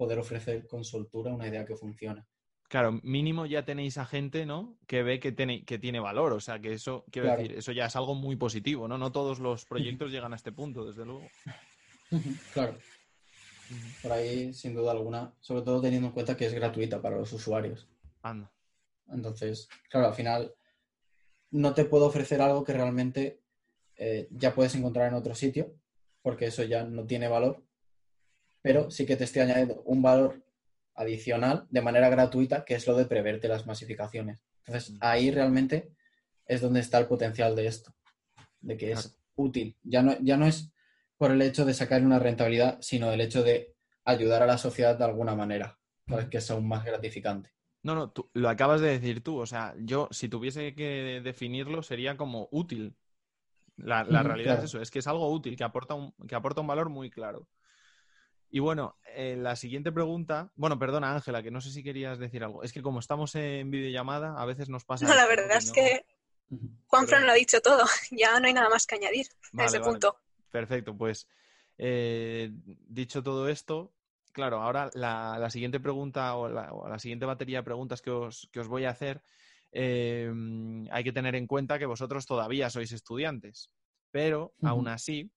poder 0.00 0.18
ofrecer 0.18 0.66
con 0.66 0.82
soltura 0.82 1.30
una 1.30 1.46
idea 1.46 1.66
que 1.66 1.76
funcione. 1.76 2.24
Claro, 2.70 3.00
mínimo 3.02 3.44
ya 3.44 3.66
tenéis 3.66 3.98
a 3.98 4.06
gente, 4.06 4.46
¿no? 4.46 4.78
Que 4.86 5.02
ve 5.02 5.20
que 5.20 5.30
tiene, 5.30 5.66
que 5.66 5.78
tiene 5.78 6.00
valor. 6.00 6.32
O 6.32 6.40
sea, 6.40 6.58
que 6.58 6.72
eso, 6.72 7.04
quiero 7.10 7.30
decir, 7.36 7.52
eso 7.52 7.72
ya 7.72 7.84
es 7.84 7.96
algo 7.96 8.14
muy 8.14 8.36
positivo, 8.36 8.88
¿no? 8.88 8.96
No 8.96 9.12
todos 9.12 9.40
los 9.40 9.66
proyectos 9.66 10.10
llegan 10.12 10.32
a 10.32 10.36
este 10.36 10.52
punto, 10.52 10.86
desde 10.86 11.04
luego. 11.04 11.28
Claro. 12.54 12.78
Por 14.00 14.12
ahí, 14.12 14.54
sin 14.54 14.74
duda 14.74 14.92
alguna, 14.92 15.34
sobre 15.40 15.62
todo 15.62 15.82
teniendo 15.82 16.08
en 16.08 16.14
cuenta 16.14 16.34
que 16.34 16.46
es 16.46 16.54
gratuita 16.54 17.02
para 17.02 17.18
los 17.18 17.30
usuarios. 17.34 17.86
Anda. 18.22 18.50
Entonces, 19.08 19.68
claro, 19.90 20.06
al 20.06 20.14
final 20.14 20.54
no 21.50 21.74
te 21.74 21.84
puedo 21.84 22.06
ofrecer 22.06 22.40
algo 22.40 22.64
que 22.64 22.72
realmente 22.72 23.42
eh, 23.96 24.28
ya 24.30 24.54
puedes 24.54 24.74
encontrar 24.74 25.08
en 25.08 25.14
otro 25.14 25.34
sitio, 25.34 25.74
porque 26.22 26.46
eso 26.46 26.62
ya 26.62 26.84
no 26.84 27.04
tiene 27.04 27.28
valor, 27.28 27.62
pero 28.62 28.90
sí 28.90 29.06
que 29.06 29.16
te 29.16 29.24
estoy 29.24 29.42
añadiendo 29.42 29.82
un 29.84 30.02
valor 30.02 30.42
adicional 30.94 31.66
de 31.70 31.80
manera 31.80 32.08
gratuita, 32.08 32.64
que 32.64 32.74
es 32.74 32.86
lo 32.86 32.94
de 32.94 33.06
preverte 33.06 33.48
las 33.48 33.66
masificaciones. 33.66 34.44
Entonces, 34.66 34.96
ahí 35.00 35.30
realmente 35.30 35.90
es 36.46 36.60
donde 36.60 36.80
está 36.80 36.98
el 36.98 37.06
potencial 37.06 37.56
de 37.56 37.66
esto, 37.66 37.94
de 38.60 38.76
que 38.76 38.92
es 38.92 39.18
útil. 39.34 39.76
Ya 39.82 40.02
no, 40.02 40.16
ya 40.20 40.36
no 40.36 40.46
es 40.46 40.70
por 41.16 41.30
el 41.30 41.42
hecho 41.42 41.64
de 41.64 41.74
sacar 41.74 42.02
una 42.02 42.18
rentabilidad, 42.18 42.78
sino 42.80 43.12
el 43.12 43.20
hecho 43.20 43.42
de 43.42 43.74
ayudar 44.04 44.42
a 44.42 44.46
la 44.46 44.58
sociedad 44.58 44.96
de 44.96 45.04
alguna 45.04 45.34
manera, 45.34 45.78
para 46.06 46.28
que 46.28 46.38
es 46.38 46.50
aún 46.50 46.66
más 46.66 46.84
gratificante. 46.84 47.50
No, 47.82 47.94
no, 47.94 48.10
tú, 48.10 48.30
lo 48.34 48.48
acabas 48.48 48.80
de 48.80 48.88
decir 48.88 49.22
tú. 49.22 49.38
O 49.38 49.46
sea, 49.46 49.74
yo, 49.78 50.08
si 50.10 50.28
tuviese 50.28 50.74
que 50.74 51.20
definirlo, 51.22 51.82
sería 51.82 52.16
como 52.16 52.48
útil. 52.50 52.94
La, 53.76 54.04
realidad 54.04 54.58
es 54.58 54.64
eso, 54.64 54.82
es 54.82 54.90
que 54.90 54.98
es 54.98 55.06
algo 55.06 55.30
útil, 55.30 55.56
que 55.56 55.64
aporta 55.64 55.94
un, 55.94 56.12
que 56.28 56.34
aporta 56.34 56.60
un 56.60 56.66
valor 56.66 56.90
muy 56.90 57.10
claro. 57.10 57.48
Y 58.50 58.58
bueno, 58.58 58.96
eh, 59.14 59.36
la 59.38 59.54
siguiente 59.54 59.92
pregunta. 59.92 60.50
Bueno, 60.56 60.78
perdona, 60.78 61.14
Ángela, 61.14 61.42
que 61.42 61.50
no 61.50 61.60
sé 61.60 61.70
si 61.70 61.82
querías 61.82 62.18
decir 62.18 62.42
algo. 62.42 62.62
Es 62.62 62.72
que 62.72 62.82
como 62.82 62.98
estamos 62.98 63.34
en 63.36 63.70
videollamada, 63.70 64.40
a 64.40 64.44
veces 64.44 64.68
nos 64.68 64.84
pasa. 64.84 65.06
No, 65.06 65.14
la 65.14 65.26
verdad 65.26 65.58
es 65.58 65.70
que 65.70 66.04
Juan 66.86 67.06
Fran 67.06 67.26
lo 67.26 67.32
ha 67.32 67.36
dicho 67.36 67.60
todo. 67.60 67.84
Ya 68.10 68.38
no 68.40 68.46
hay 68.46 68.52
nada 68.52 68.68
más 68.68 68.86
que 68.86 68.96
añadir 68.96 69.26
a 69.56 69.64
ese 69.64 69.80
punto. 69.80 70.16
Perfecto, 70.50 70.96
pues 70.96 71.28
eh, 71.78 72.50
dicho 72.88 73.22
todo 73.22 73.48
esto, 73.48 73.94
claro, 74.32 74.60
ahora 74.60 74.90
la, 74.94 75.48
siguiente 75.48 75.80
pregunta 75.80 76.34
o 76.34 76.48
la, 76.48 76.98
siguiente 76.98 77.24
batería 77.24 77.58
de 77.58 77.64
preguntas 77.64 78.02
que 78.02 78.10
os, 78.10 78.50
voy 78.68 78.84
a 78.84 78.90
hacer, 78.90 79.22
em, 79.72 80.86
hay 80.90 81.04
que 81.04 81.12
tener 81.12 81.36
en 81.36 81.46
cuenta 81.46 81.78
que 81.78 81.86
vosotros 81.86 82.26
todavía 82.26 82.68
sois 82.68 82.92
estudiantes, 82.92 83.70
pero 84.10 84.52
aún 84.62 84.88
así, 84.88 85.30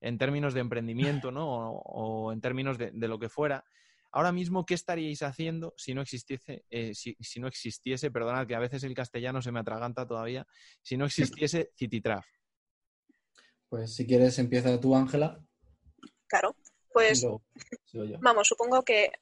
en 0.00 0.18
términos 0.18 0.54
de 0.54 0.60
emprendimiento, 0.60 1.30
¿no? 1.30 1.70
O, 1.70 2.32
en 2.32 2.40
términos 2.40 2.78
de, 2.78 2.92
lo 2.92 3.18
que 3.18 3.28
fuera, 3.28 3.64
ahora 4.12 4.32
mismo, 4.32 4.64
¿qué 4.64 4.74
estaríais 4.74 5.22
haciendo 5.22 5.74
si 5.76 5.94
no 5.94 6.02
existiese, 6.02 6.64
eh, 6.70 6.94
si, 6.94 7.16
si, 7.20 7.40
no 7.40 7.48
existiese, 7.48 8.10
perdonad 8.10 8.46
que 8.46 8.54
a 8.54 8.60
veces 8.60 8.84
el 8.84 8.94
castellano 8.94 9.42
se 9.42 9.52
me 9.52 9.60
atraganta 9.60 10.06
todavía, 10.06 10.46
si 10.82 10.96
no 10.96 11.06
existiese 11.06 11.70
Cititraf? 11.76 12.26
Pues 13.68 13.94
si 13.94 14.06
quieres 14.06 14.38
empieza 14.38 14.78
tú, 14.80 14.94
Ángela. 14.94 15.40
Claro. 16.28 16.56
Pues 16.92 17.26
vamos, 18.20 18.48
supongo 18.48 18.82
que, 18.82 19.12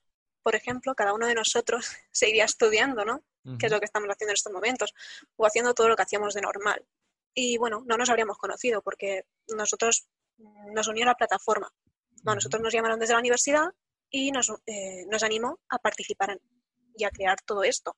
por 0.44 0.54
ejemplo, 0.54 0.94
cada 0.94 1.12
uno 1.12 1.26
de 1.26 1.34
nosotros 1.34 1.90
seguiría 2.12 2.44
estudiando, 2.44 3.04
¿no? 3.04 3.24
Que 3.58 3.66
es 3.66 3.72
lo 3.72 3.78
que 3.78 3.84
estamos 3.84 4.08
haciendo 4.08 4.30
en 4.30 4.37
estos 4.37 4.52
momentos, 4.52 4.94
o 5.37 5.44
haciendo 5.44 5.74
todo 5.74 5.88
lo 5.88 5.96
que 5.96 6.02
hacíamos 6.02 6.32
de 6.34 6.40
normal. 6.40 6.87
Y 7.34 7.58
bueno, 7.58 7.82
no 7.84 7.96
nos 7.96 8.08
habríamos 8.08 8.38
conocido 8.38 8.80
porque 8.80 9.26
nosotros 9.48 10.06
nos 10.38 10.88
unió 10.88 11.05
la 11.05 11.14
plataforma. 11.14 11.73
nosotros 12.25 12.62
nos 12.62 12.73
llamaron 12.73 12.99
desde 12.99 13.14
la 13.14 13.20
universidad 13.20 13.66
y 14.11 14.31
nos, 14.31 14.51
eh, 14.66 15.05
nos 15.11 15.23
animó 15.23 15.61
a 15.68 15.79
participar 15.79 16.40
y 16.97 17.05
a 17.05 17.11
crear 17.11 17.40
todo 17.42 17.64
esto. 17.64 17.97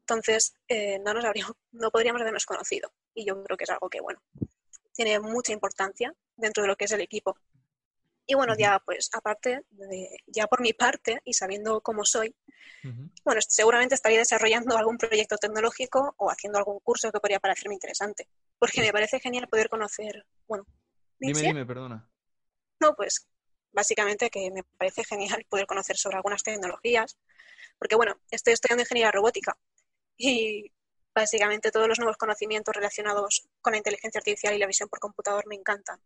Entonces, 0.00 0.54
eh, 0.66 0.98
no, 0.98 1.14
nos 1.14 1.24
habríamos, 1.24 1.56
no 1.72 1.90
podríamos 1.90 2.20
habernos 2.20 2.44
conocido. 2.44 2.92
Y 3.14 3.24
yo 3.24 3.42
creo 3.44 3.56
que 3.56 3.64
es 3.64 3.70
algo 3.70 3.88
que, 3.88 4.00
bueno, 4.00 4.20
tiene 4.92 5.20
mucha 5.20 5.52
importancia 5.52 6.12
dentro 6.36 6.62
de 6.62 6.68
lo 6.68 6.76
que 6.76 6.86
es 6.86 6.92
el 6.92 7.00
equipo. 7.00 7.36
Y 8.26 8.34
bueno, 8.34 8.54
ya 8.56 8.80
pues 8.84 9.10
aparte, 9.12 9.64
de, 9.70 10.08
ya 10.26 10.46
por 10.46 10.60
mi 10.60 10.72
parte 10.72 11.20
y 11.24 11.32
sabiendo 11.32 11.80
cómo 11.80 12.04
soy, 12.04 12.34
bueno, 13.24 13.40
seguramente 13.46 13.94
estaría 13.94 14.18
desarrollando 14.18 14.76
algún 14.76 14.98
proyecto 14.98 15.36
tecnológico 15.36 16.14
o 16.16 16.30
haciendo 16.30 16.58
algún 16.58 16.78
curso 16.80 17.10
que 17.10 17.18
podría 17.18 17.40
parecerme 17.40 17.74
interesante, 17.74 18.28
porque 18.58 18.82
me 18.82 18.92
parece 18.92 19.18
genial 19.20 19.48
poder 19.48 19.68
conocer, 19.68 20.26
bueno. 20.46 20.64
Dime, 21.20 21.40
dime, 21.42 21.66
perdona. 21.66 22.10
No, 22.80 22.94
pues 22.94 23.28
básicamente 23.72 24.30
que 24.30 24.50
me 24.50 24.64
parece 24.76 25.04
genial 25.04 25.46
poder 25.48 25.66
conocer 25.66 25.96
sobre 25.96 26.16
algunas 26.16 26.42
tecnologías, 26.42 27.18
porque 27.78 27.94
bueno, 27.94 28.18
estoy 28.30 28.54
estudiando 28.54 28.82
ingeniería 28.82 29.12
robótica 29.12 29.56
y 30.16 30.72
básicamente 31.14 31.70
todos 31.70 31.88
los 31.88 31.98
nuevos 31.98 32.16
conocimientos 32.16 32.74
relacionados 32.74 33.48
con 33.60 33.72
la 33.72 33.78
inteligencia 33.78 34.18
artificial 34.18 34.54
y 34.54 34.58
la 34.58 34.66
visión 34.66 34.88
por 34.88 34.98
computador 34.98 35.46
me 35.46 35.54
encantan. 35.54 36.00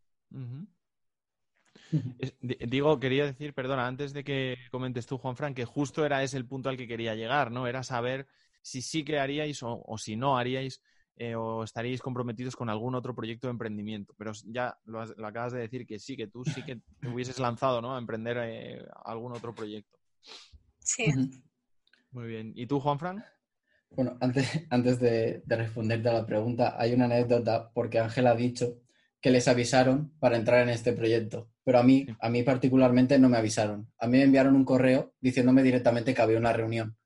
Digo, 2.41 2.99
quería 2.99 3.25
decir, 3.25 3.55
perdona, 3.55 3.87
antes 3.87 4.13
de 4.13 4.25
que 4.25 4.57
comentes 4.71 5.07
tú, 5.07 5.19
Juan 5.19 5.37
Fran, 5.37 5.55
que 5.55 5.65
justo 5.65 6.05
era 6.05 6.23
ese 6.23 6.37
el 6.37 6.47
punto 6.47 6.69
al 6.69 6.77
que 6.77 6.89
quería 6.89 7.15
llegar, 7.15 7.51
¿no? 7.51 7.67
Era 7.67 7.83
saber 7.83 8.27
si 8.63 8.83
sí 8.83 9.05
que 9.05 9.19
haríais 9.19 9.61
o, 9.63 9.97
si 9.99 10.17
no 10.17 10.39
haríais 10.39 10.81
eh, 11.17 11.35
o 11.35 11.63
estaríais 11.63 12.03
comprometidos 12.03 12.57
con 12.57 12.69
algún 12.69 12.95
otro 12.95 13.15
proyecto 13.15 13.47
de 13.47 13.53
emprendimiento. 13.53 14.15
Pero 14.19 14.33
ya 14.47 14.79
lo, 14.85 15.01
acabas 15.01 15.53
de 15.53 15.61
decir 15.61 15.87
que 15.87 15.99
sí, 15.99 16.17
que 16.17 16.27
tú 16.27 16.45
sí 16.45 16.63
que 16.65 16.81
te 17.01 17.09
hubieses 17.09 17.39
lanzado, 17.39 17.81
¿no? 17.81 17.95
A 17.95 17.99
emprender 17.99 18.39
eh, 18.41 18.85
algún 19.05 19.33
otro 19.33 19.55
proyecto. 19.55 19.99
Sí. 20.81 21.07
Muy 22.11 22.27
bien. 22.27 22.53
¿Y 22.55 22.67
tú, 22.67 22.81
Juan 22.81 22.99
Fran? 22.99 23.25
Bueno, 23.91 24.17
antes, 24.21 24.67
antes 24.71 24.99
de, 24.99 25.43
de 25.45 25.57
responderte 25.57 26.09
a 26.09 26.15
la 26.15 26.27
pregunta, 26.27 26.77
hay 26.79 26.93
una 26.93 27.05
anécdota 27.05 27.71
porque 27.73 27.99
Ángel 27.99 28.27
ha 28.27 28.35
dicho 28.35 28.81
que 29.21 29.31
les 29.31 29.49
avisaron 29.49 30.13
para 30.19 30.37
entrar 30.37 30.61
en 30.63 30.69
este 30.69 30.93
proyecto. 30.93 31.49
Pero 31.65 31.79
a 31.79 31.83
mí, 31.83 32.07
a 32.21 32.29
mí 32.29 32.43
particularmente 32.43 33.19
no 33.19 33.31
me 33.31 33.39
avisaron. 33.39 33.91
A 33.99 34.07
mí 34.07 34.19
me 34.19 34.25
enviaron 34.25 34.55
un 34.55 34.67
correo 34.67 35.15
diciéndome 35.21 35.63
directamente 35.63 36.13
que 36.13 36.21
había 36.21 36.39
una 36.39 36.53
reunión. 36.53 36.97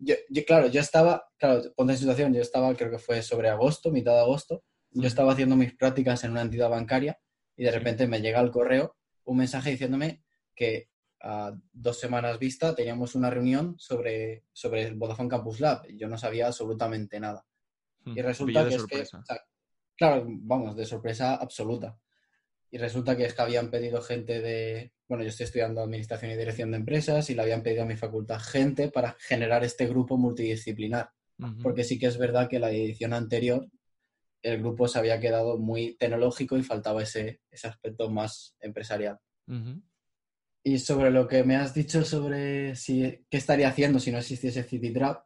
Yo, 0.00 0.16
claro, 0.46 0.66
yo 0.68 0.80
estaba, 0.80 1.28
claro, 1.38 1.62
ponte 1.76 1.92
en 1.92 1.98
situación, 1.98 2.32
yo 2.34 2.40
estaba, 2.40 2.74
creo 2.74 2.90
que 2.90 2.98
fue 2.98 3.22
sobre 3.22 3.48
agosto, 3.48 3.90
mitad 3.90 4.14
de 4.14 4.20
agosto, 4.20 4.64
yo 4.92 5.06
estaba 5.06 5.32
haciendo 5.32 5.56
mis 5.56 5.74
prácticas 5.74 6.24
en 6.24 6.32
una 6.32 6.42
entidad 6.42 6.70
bancaria 6.70 7.20
y 7.56 7.64
de 7.64 7.70
repente 7.70 8.06
me 8.06 8.20
llega 8.20 8.40
al 8.40 8.50
correo 8.50 8.96
un 9.24 9.36
mensaje 9.36 9.70
diciéndome 9.70 10.24
que 10.54 10.88
a 11.22 11.54
dos 11.72 12.00
semanas 12.00 12.38
vista 12.38 12.74
teníamos 12.74 13.14
una 13.14 13.30
reunión 13.30 13.74
sobre, 13.78 14.44
sobre 14.52 14.84
el 14.84 14.94
Vodafone 14.94 15.28
Campus 15.28 15.60
Lab 15.60 15.82
y 15.88 15.98
yo 15.98 16.08
no 16.08 16.16
sabía 16.16 16.46
absolutamente 16.46 17.20
nada. 17.20 17.46
Hmm, 18.04 18.16
y 18.16 18.22
resulta 18.22 18.66
que 18.66 18.74
es 18.74 18.86
que, 18.86 19.04
Claro, 19.96 20.24
vamos, 20.26 20.76
de 20.76 20.86
sorpresa 20.86 21.34
absoluta. 21.34 21.98
Y 22.70 22.78
resulta 22.78 23.16
que 23.16 23.24
es 23.24 23.34
que 23.34 23.42
habían 23.42 23.70
pedido 23.70 24.00
gente 24.00 24.40
de, 24.40 24.92
bueno, 25.08 25.24
yo 25.24 25.30
estoy 25.30 25.44
estudiando 25.44 25.82
Administración 25.82 26.30
y 26.30 26.36
Dirección 26.36 26.70
de 26.70 26.76
Empresas 26.76 27.28
y 27.30 27.34
le 27.34 27.42
habían 27.42 27.62
pedido 27.62 27.82
a 27.82 27.86
mi 27.86 27.96
facultad 27.96 28.38
gente 28.38 28.88
para 28.88 29.16
generar 29.18 29.64
este 29.64 29.86
grupo 29.86 30.16
multidisciplinar. 30.16 31.10
Porque 31.62 31.84
sí 31.84 31.98
que 31.98 32.06
es 32.06 32.18
verdad 32.18 32.50
que 32.50 32.58
la 32.58 32.70
edición 32.70 33.14
anterior 33.14 33.66
el 34.42 34.58
grupo 34.58 34.88
se 34.88 34.98
había 34.98 35.20
quedado 35.20 35.58
muy 35.58 35.96
tecnológico 35.96 36.56
y 36.56 36.62
faltaba 36.62 37.02
ese, 37.02 37.40
ese 37.50 37.68
aspecto 37.68 38.10
más 38.10 38.56
empresarial. 38.60 39.18
Y 40.62 40.78
sobre 40.78 41.10
lo 41.10 41.26
que 41.26 41.42
me 41.44 41.56
has 41.56 41.74
dicho 41.74 42.04
sobre 42.04 42.76
si, 42.76 43.24
qué 43.30 43.36
estaría 43.36 43.68
haciendo 43.68 43.98
si 43.98 44.12
no 44.12 44.18
existiese 44.18 44.62
CityTrap, 44.62 45.24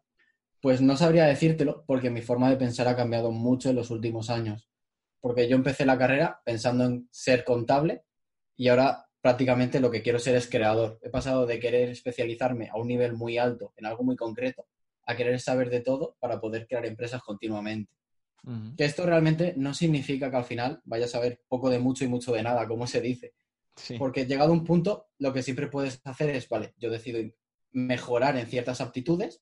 pues 0.60 0.80
no 0.80 0.96
sabría 0.96 1.26
decírtelo 1.26 1.84
porque 1.86 2.10
mi 2.10 2.22
forma 2.22 2.48
de 2.48 2.56
pensar 2.56 2.88
ha 2.88 2.96
cambiado 2.96 3.30
mucho 3.30 3.70
en 3.70 3.76
los 3.76 3.90
últimos 3.90 4.30
años. 4.30 4.68
Porque 5.24 5.48
yo 5.48 5.56
empecé 5.56 5.86
la 5.86 5.96
carrera 5.96 6.42
pensando 6.44 6.84
en 6.84 7.08
ser 7.10 7.44
contable 7.44 8.02
y 8.58 8.68
ahora 8.68 9.06
prácticamente 9.22 9.80
lo 9.80 9.90
que 9.90 10.02
quiero 10.02 10.18
ser 10.18 10.36
es 10.36 10.50
creador. 10.50 10.98
He 11.00 11.08
pasado 11.08 11.46
de 11.46 11.58
querer 11.58 11.88
especializarme 11.88 12.68
a 12.68 12.76
un 12.76 12.86
nivel 12.86 13.14
muy 13.14 13.38
alto 13.38 13.72
en 13.78 13.86
algo 13.86 14.04
muy 14.04 14.16
concreto 14.16 14.66
a 15.06 15.16
querer 15.16 15.40
saber 15.40 15.70
de 15.70 15.80
todo 15.80 16.18
para 16.20 16.42
poder 16.42 16.66
crear 16.66 16.84
empresas 16.84 17.22
continuamente. 17.22 17.90
Que 18.76 18.84
esto 18.84 19.06
realmente 19.06 19.54
no 19.56 19.72
significa 19.72 20.30
que 20.30 20.36
al 20.36 20.44
final 20.44 20.82
vayas 20.84 21.08
a 21.08 21.12
saber 21.12 21.40
poco 21.48 21.70
de 21.70 21.78
mucho 21.78 22.04
y 22.04 22.08
mucho 22.08 22.30
de 22.30 22.42
nada, 22.42 22.68
como 22.68 22.86
se 22.86 23.00
dice. 23.00 23.32
Porque 23.98 24.26
llegado 24.26 24.50
a 24.50 24.52
un 24.52 24.62
punto, 24.62 25.08
lo 25.20 25.32
que 25.32 25.42
siempre 25.42 25.68
puedes 25.68 26.02
hacer 26.04 26.28
es, 26.36 26.46
vale, 26.50 26.74
yo 26.76 26.90
decido 26.90 27.18
mejorar 27.72 28.36
en 28.36 28.46
ciertas 28.46 28.82
aptitudes, 28.82 29.40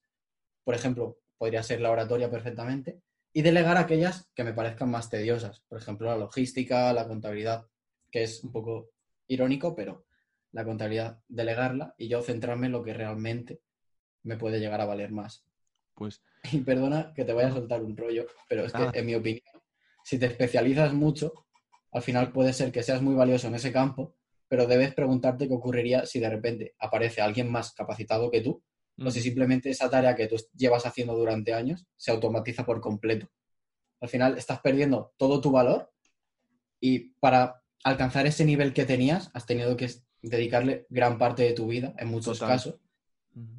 por 0.62 0.76
ejemplo, 0.76 1.18
podría 1.38 1.64
ser 1.64 1.80
la 1.80 1.90
oratoria 1.90 2.30
perfectamente, 2.30 3.02
y 3.32 3.42
delegar 3.42 3.76
aquellas 3.76 4.30
que 4.34 4.44
me 4.44 4.52
parezcan 4.52 4.90
más 4.90 5.08
tediosas, 5.08 5.60
por 5.68 5.78
ejemplo, 5.78 6.08
la 6.08 6.16
logística, 6.16 6.92
la 6.92 7.08
contabilidad, 7.08 7.66
que 8.10 8.24
es 8.24 8.44
un 8.44 8.52
poco 8.52 8.90
irónico, 9.26 9.74
pero 9.74 10.06
la 10.52 10.64
contabilidad, 10.64 11.20
delegarla 11.28 11.94
y 11.96 12.08
yo 12.08 12.22
centrarme 12.22 12.66
en 12.66 12.72
lo 12.72 12.82
que 12.82 12.92
realmente 12.92 13.62
me 14.22 14.36
puede 14.36 14.60
llegar 14.60 14.80
a 14.80 14.86
valer 14.86 15.10
más. 15.10 15.46
Pues. 15.94 16.22
Y 16.52 16.58
perdona 16.58 17.12
que 17.14 17.24
te 17.24 17.32
vaya 17.32 17.48
a 17.48 17.52
soltar 17.52 17.82
un 17.82 17.96
rollo, 17.96 18.26
pero 18.48 18.64
es 18.64 18.72
que, 18.72 18.90
en 18.92 19.06
mi 19.06 19.14
opinión, 19.14 19.62
si 20.04 20.18
te 20.18 20.26
especializas 20.26 20.92
mucho, 20.92 21.46
al 21.92 22.02
final 22.02 22.32
puede 22.32 22.52
ser 22.52 22.72
que 22.72 22.82
seas 22.82 23.00
muy 23.00 23.14
valioso 23.14 23.46
en 23.46 23.54
ese 23.54 23.72
campo, 23.72 24.16
pero 24.48 24.66
debes 24.66 24.92
preguntarte 24.92 25.46
qué 25.46 25.54
ocurriría 25.54 26.04
si 26.04 26.18
de 26.18 26.28
repente 26.28 26.74
aparece 26.78 27.22
alguien 27.22 27.50
más 27.50 27.72
capacitado 27.72 28.30
que 28.30 28.40
tú, 28.40 28.62
o 28.98 29.10
si 29.10 29.20
simplemente 29.20 29.70
esa 29.70 29.90
tarea 29.90 30.14
que 30.14 30.26
tú 30.26 30.36
llevas 30.54 30.86
haciendo 30.86 31.16
durante 31.16 31.54
años 31.54 31.86
se 31.96 32.10
automatiza 32.10 32.64
por 32.66 32.80
completo. 32.80 33.28
Al 34.00 34.08
final 34.08 34.36
estás 34.36 34.60
perdiendo 34.60 35.14
todo 35.16 35.40
tu 35.40 35.50
valor 35.50 35.92
y 36.80 37.10
para 37.20 37.62
alcanzar 37.84 38.26
ese 38.26 38.44
nivel 38.44 38.72
que 38.72 38.84
tenías 38.84 39.30
has 39.34 39.46
tenido 39.46 39.76
que 39.76 39.90
dedicarle 40.22 40.86
gran 40.88 41.18
parte 41.18 41.42
de 41.42 41.52
tu 41.52 41.66
vida, 41.66 41.94
en 41.98 42.08
muchos 42.08 42.38
casos. 42.38 42.76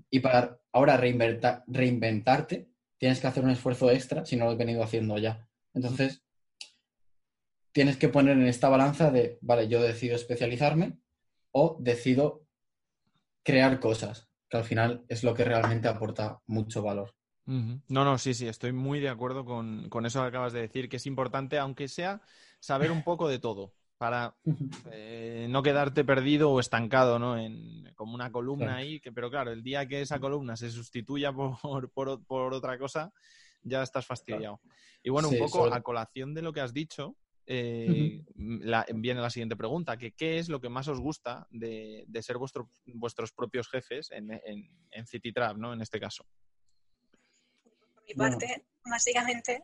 Y 0.10 0.20
para 0.20 0.60
ahora 0.72 0.98
reinventarte, 0.98 2.70
tienes 2.98 3.20
que 3.20 3.28
hacer 3.28 3.44
un 3.44 3.50
esfuerzo 3.50 3.92
extra 3.92 4.26
si 4.26 4.36
no 4.36 4.46
lo 4.46 4.52
has 4.52 4.58
venido 4.58 4.84
haciendo 4.84 5.18
ya. 5.18 5.48
Entonces, 5.74 6.24
tienes 7.72 7.98
que 7.98 8.08
poner 8.08 8.38
en 8.38 8.48
esta 8.48 8.70
balanza 8.70 9.12
de, 9.12 9.40
vale, 9.42 9.68
yo 9.68 9.82
decido 9.82 10.16
especializarme 10.16 11.00
o 11.52 11.78
decido 11.80 12.46
crear 13.44 13.80
cosas, 13.80 14.30
que 14.54 14.58
al 14.58 14.64
final 14.66 15.04
es 15.10 15.24
lo 15.24 15.34
que 15.34 15.44
realmente 15.44 15.88
aporta 15.88 16.40
mucho 16.46 16.84
valor. 16.84 17.16
No, 17.46 17.82
no, 17.88 18.20
sí, 18.20 18.36
sí, 18.36 18.48
estoy 18.48 18.72
muy 18.72 19.00
de 19.00 19.10
acuerdo 19.10 19.44
con, 19.44 19.90
con, 19.90 20.06
eso 20.06 20.22
que 20.22 20.28
acabas 20.28 20.54
de 20.54 20.62
decir, 20.62 20.88
que 20.88 20.98
es 20.98 21.08
importante, 21.08 21.58
aunque 21.58 21.88
sea, 21.88 22.22
saber 22.60 22.92
un 22.92 23.04
poco 23.04 23.28
de 23.28 23.40
todo 23.40 23.74
para 23.98 24.36
eh, 24.92 25.48
no 25.50 25.64
quedarte 25.64 26.06
perdido 26.06 26.52
o 26.52 26.60
estancado, 26.60 27.18
¿no? 27.18 27.36
En, 27.36 27.92
como 27.96 28.14
una 28.14 28.32
columna 28.32 28.76
ahí, 28.76 29.00
que, 29.00 29.12
pero 29.12 29.32
claro, 29.32 29.52
el 29.52 29.64
día 29.64 29.88
que 29.88 30.02
esa 30.02 30.20
columna 30.20 30.56
se 30.56 30.70
sustituya 30.70 31.34
por, 31.92 31.92
por, 31.92 32.54
otra 32.54 32.78
cosa, 32.78 33.12
ya 33.64 33.82
estás 33.82 34.06
fastidiado. 34.06 34.62
Y 35.02 35.10
bueno, 35.10 35.30
un 35.30 35.40
poco 35.40 35.66
a 35.66 35.82
colación 35.82 36.36
de 36.36 36.44
lo 36.44 36.54
que 36.54 36.62
has 36.62 36.74
dicho, 36.74 37.16
eh, 37.46 38.24
viene 38.36 39.22
la 39.22 39.30
siguiente 39.30 39.56
pregunta, 39.56 39.98
que 39.98 40.12
¿qué 40.14 40.40
es 40.40 40.50
lo 40.50 40.62
que 40.62 40.70
más 40.70 40.88
os 40.88 41.00
gusta 41.00 41.48
de, 41.52 42.06
ser 42.22 42.38
vuestros 42.38 43.32
propios 43.34 43.70
jefes 43.70 44.12
en, 44.12 44.32
en, 44.32 44.70
en 44.92 45.08
CityTrap, 45.08 45.58
¿no? 45.58 45.74
En 45.74 45.82
este 45.82 46.00
caso. 46.00 46.26
Por 47.94 48.04
mi 48.08 48.14
parte, 48.14 48.66
básicamente, 48.86 49.64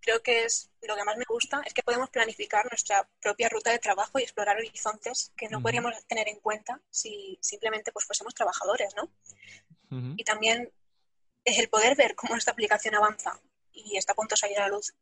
creo 0.00 0.22
que 0.22 0.44
es 0.44 0.70
lo 0.82 0.96
que 0.96 1.04
más 1.04 1.16
me 1.16 1.24
gusta 1.28 1.62
es 1.64 1.74
que 1.74 1.82
podemos 1.82 2.10
planificar 2.10 2.64
nuestra 2.70 3.08
propia 3.20 3.48
ruta 3.48 3.70
de 3.70 3.78
trabajo 3.78 4.18
y 4.18 4.22
explorar 4.22 4.56
horizontes 4.56 5.32
que 5.36 5.48
no 5.48 5.60
podríamos 5.60 5.92
tener 6.06 6.28
en 6.28 6.40
cuenta 6.40 6.80
si 6.90 7.38
simplemente 7.40 7.92
pues 7.92 8.06
fuésemos 8.06 8.34
trabajadores, 8.34 8.94
¿no? 8.96 9.10
Y 10.16 10.24
también 10.24 10.70
es 11.44 11.58
el 11.58 11.68
poder 11.68 11.96
ver 11.96 12.14
cómo 12.14 12.34
nuestra 12.34 12.52
aplicación 12.52 12.94
avanza 12.94 13.40
y 13.72 13.96
está 13.96 14.12
a 14.12 14.16
punto 14.16 14.34
de 14.34 14.38
salir 14.38 14.58
a 14.58 14.62
la 14.62 14.68
luz, 14.68 14.94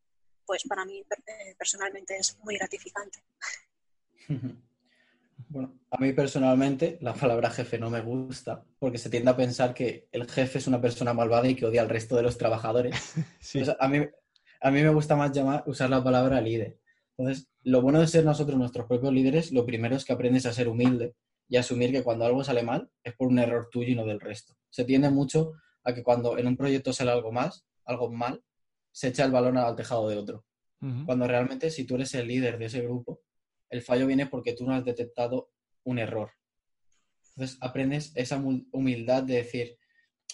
pues 0.47 0.63
para 0.69 0.85
mí 0.85 0.99
eh, 0.99 1.55
personalmente 1.59 2.17
es 2.17 2.39
muy 2.43 2.57
gratificante. 2.57 3.23
Bueno, 5.49 5.79
a 5.91 5.99
mí 5.99 6.13
personalmente 6.13 6.99
la 7.03 7.15
palabra 7.15 7.51
jefe 7.51 7.79
no 7.79 7.91
me 7.91 8.01
gusta 8.01 8.65
porque 8.79 8.99
se 8.99 9.11
tiende 9.11 9.31
a 9.31 9.37
pensar 9.37 9.75
que 9.75 10.09
el 10.11 10.29
jefe 10.29 10.59
es 10.59 10.67
una 10.67 10.81
persona 10.81 11.13
malvada 11.13 11.47
y 11.47 11.55
que 11.55 11.67
odia 11.67 11.83
al 11.83 11.91
resto 11.91 12.17
de 12.17 12.23
los 12.23 12.39
trabajadores. 12.39 12.97
Sí. 13.41 13.63
a, 13.79 13.89
mí, 13.89 13.99
a 14.61 14.71
mí 14.71 14.83
me 14.83 14.89
gusta 14.89 15.15
más 15.15 15.33
llamar, 15.33 15.63
usar 15.67 15.91
la 15.91 16.03
palabra 16.03 16.41
líder. 16.41 16.79
Entonces, 17.17 17.49
lo 17.63 17.81
bueno 17.83 18.01
de 18.01 18.07
ser 18.07 18.25
nosotros 18.25 18.59
nuestros 18.59 18.87
propios 18.87 19.13
líderes, 19.13 19.53
lo 19.53 19.65
primero 19.65 19.95
es 19.95 20.05
que 20.05 20.13
aprendes 20.13 20.47
a 20.47 20.53
ser 20.53 20.69
humilde 20.69 21.15
y 21.49 21.57
asumir 21.57 21.93
que 21.93 22.03
cuando 22.03 22.25
algo 22.25 22.43
sale 22.43 22.63
mal 22.63 22.91
es 23.05 23.15
por 23.15 23.29
un 23.29 23.39
error 23.39 23.69
tuyo 23.71 23.91
y 23.91 23.95
no 23.95 24.05
del 24.05 24.21
resto. 24.21 24.55
Se 24.71 24.85
tiende 24.85 25.11
mucho 25.11 25.53
a 25.85 25.95
que 25.95 26.03
cuando 26.03 26.39
en 26.39 26.47
un 26.47 26.57
proyecto 26.57 26.93
sale 26.93 27.13
algo 27.13 27.31
más, 27.31 27.65
algo 27.85 28.11
mal, 28.11 28.43
se 28.97 29.09
echa 29.09 29.27
el 29.27 29.31
balón 29.31 29.59
al 29.59 29.77
tejado 29.77 30.09
de 30.09 30.17
otro. 30.17 30.47
Cuando 31.05 31.27
realmente 31.27 31.71
si 31.71 31.85
tú 31.85 31.97
eres 31.97 32.15
el 32.15 32.29
líder 32.29 32.59
de 32.59 32.67
ese 32.67 32.81
grupo, 32.81 33.21
el 33.69 33.83
fallo 33.83 34.07
viene 34.07 34.27
porque 34.27 34.55
tú 34.55 34.65
no 34.65 34.73
has 34.73 34.87
detectado 34.87 35.51
un 35.85 35.99
error. 35.99 36.31
Entonces 37.35 37.59
aprendes 37.61 38.13
esa 38.15 38.43
humildad 38.73 39.23
de 39.25 39.35
decir, 39.35 39.77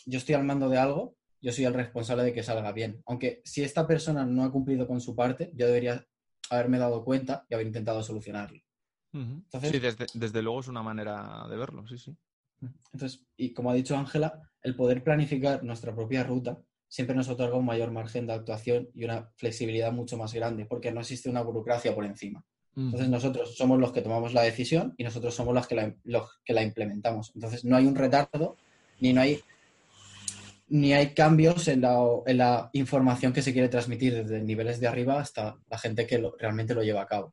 yo 0.06 0.18
estoy 0.18 0.36
al 0.36 0.44
mando 0.44 0.68
de 0.68 0.78
algo, 0.78 1.16
yo 1.40 1.50
soy 1.50 1.64
el 1.64 1.74
responsable 1.74 2.22
de 2.22 2.32
que 2.32 2.44
salga 2.44 2.70
bien. 2.70 3.02
Aunque 3.06 3.42
si 3.44 3.64
esta 3.64 3.84
persona 3.84 4.24
no 4.24 4.44
ha 4.44 4.52
cumplido 4.52 4.86
con 4.86 5.00
su 5.00 5.16
parte, 5.16 5.50
yo 5.54 5.66
debería 5.66 6.06
haberme 6.48 6.78
dado 6.78 7.04
cuenta 7.04 7.44
y 7.48 7.54
haber 7.54 7.66
intentado 7.66 8.00
solucionarlo. 8.04 8.60
sí, 9.12 9.80
desde, 10.14 10.42
luego 10.42 10.60
es 10.60 10.68
una 10.68 10.84
manera 10.84 11.48
de 11.50 11.56
verlo, 11.56 11.84
sí, 11.88 11.98
sí. 11.98 12.16
Entonces, 12.92 13.26
y 13.36 13.52
como 13.52 13.72
ha 13.72 13.74
dicho 13.74 13.96
Ángela, 13.96 14.40
el 14.62 14.76
poder 14.76 15.02
planificar 15.02 15.64
nuestra 15.64 15.92
propia 15.92 16.22
ruta 16.22 16.62
siempre 16.92 17.16
nos 17.16 17.30
otorga 17.30 17.56
un 17.56 17.64
mayor 17.64 17.90
margen 17.90 18.26
de 18.26 18.34
actuación 18.34 18.90
y 18.94 19.04
una 19.04 19.30
flexibilidad 19.36 19.90
mucho 19.92 20.18
más 20.18 20.34
grande, 20.34 20.66
porque 20.66 20.92
no 20.92 21.00
existe 21.00 21.30
una 21.30 21.40
burocracia 21.40 21.94
por 21.94 22.04
encima. 22.04 22.44
Entonces 22.76 23.08
nosotros 23.08 23.56
somos 23.56 23.80
los 23.80 23.92
que 23.92 24.02
tomamos 24.02 24.34
la 24.34 24.42
decisión 24.42 24.92
y 24.98 25.04
nosotros 25.04 25.34
somos 25.34 25.54
los 25.54 25.66
que 25.66 25.74
la, 25.74 25.94
los 26.04 26.38
que 26.44 26.52
la 26.52 26.62
implementamos. 26.62 27.32
Entonces 27.34 27.64
no 27.64 27.76
hay 27.76 27.86
un 27.86 27.94
retardo 27.94 28.58
ni 29.00 29.14
no 29.14 29.22
hay 29.22 29.40
ni 30.68 30.92
hay 30.92 31.14
cambios 31.14 31.66
en 31.68 31.80
la, 31.80 32.68
información 32.74 33.32
que 33.32 33.40
se 33.40 33.54
quiere 33.54 33.70
transmitir 33.70 34.14
desde 34.14 34.42
niveles 34.42 34.78
de 34.78 34.88
arriba 34.88 35.18
hasta 35.18 35.56
la 35.70 35.78
gente 35.78 36.06
que 36.06 36.22
realmente 36.38 36.74
lo 36.74 36.82
lleva 36.82 37.00
a 37.00 37.06
cabo. 37.06 37.32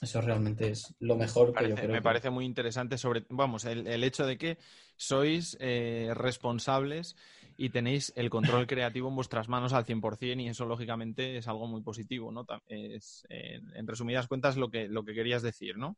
Eso 0.00 0.20
realmente 0.20 0.70
es 0.70 0.94
lo 0.98 1.16
mejor 1.16 1.54
que 1.54 1.68
yo 1.70 1.74
creo. 1.74 1.90
Me 1.90 2.02
parece 2.02 2.28
muy 2.28 2.44
interesante 2.44 2.98
sobre, 2.98 3.24
vamos, 3.30 3.64
el, 3.64 4.04
hecho 4.04 4.26
de 4.26 4.36
que 4.36 4.58
sois 4.96 5.56
eh, 5.58 6.12
responsables 6.14 7.16
y 7.56 7.70
tenéis 7.70 8.12
el 8.16 8.30
control 8.30 8.66
creativo 8.66 9.08
en 9.08 9.16
vuestras 9.16 9.48
manos 9.48 9.72
al 9.72 9.84
100% 9.84 10.42
y 10.42 10.48
eso 10.48 10.66
lógicamente 10.66 11.36
es 11.36 11.48
algo 11.48 11.66
muy 11.66 11.82
positivo, 11.82 12.30
¿no? 12.32 12.46
Es, 12.68 13.26
en 13.28 13.86
resumidas 13.86 14.28
cuentas 14.28 14.56
lo 14.56 14.70
que, 14.70 14.88
lo 14.88 15.04
que 15.04 15.14
querías 15.14 15.42
decir, 15.42 15.76
¿no? 15.76 15.96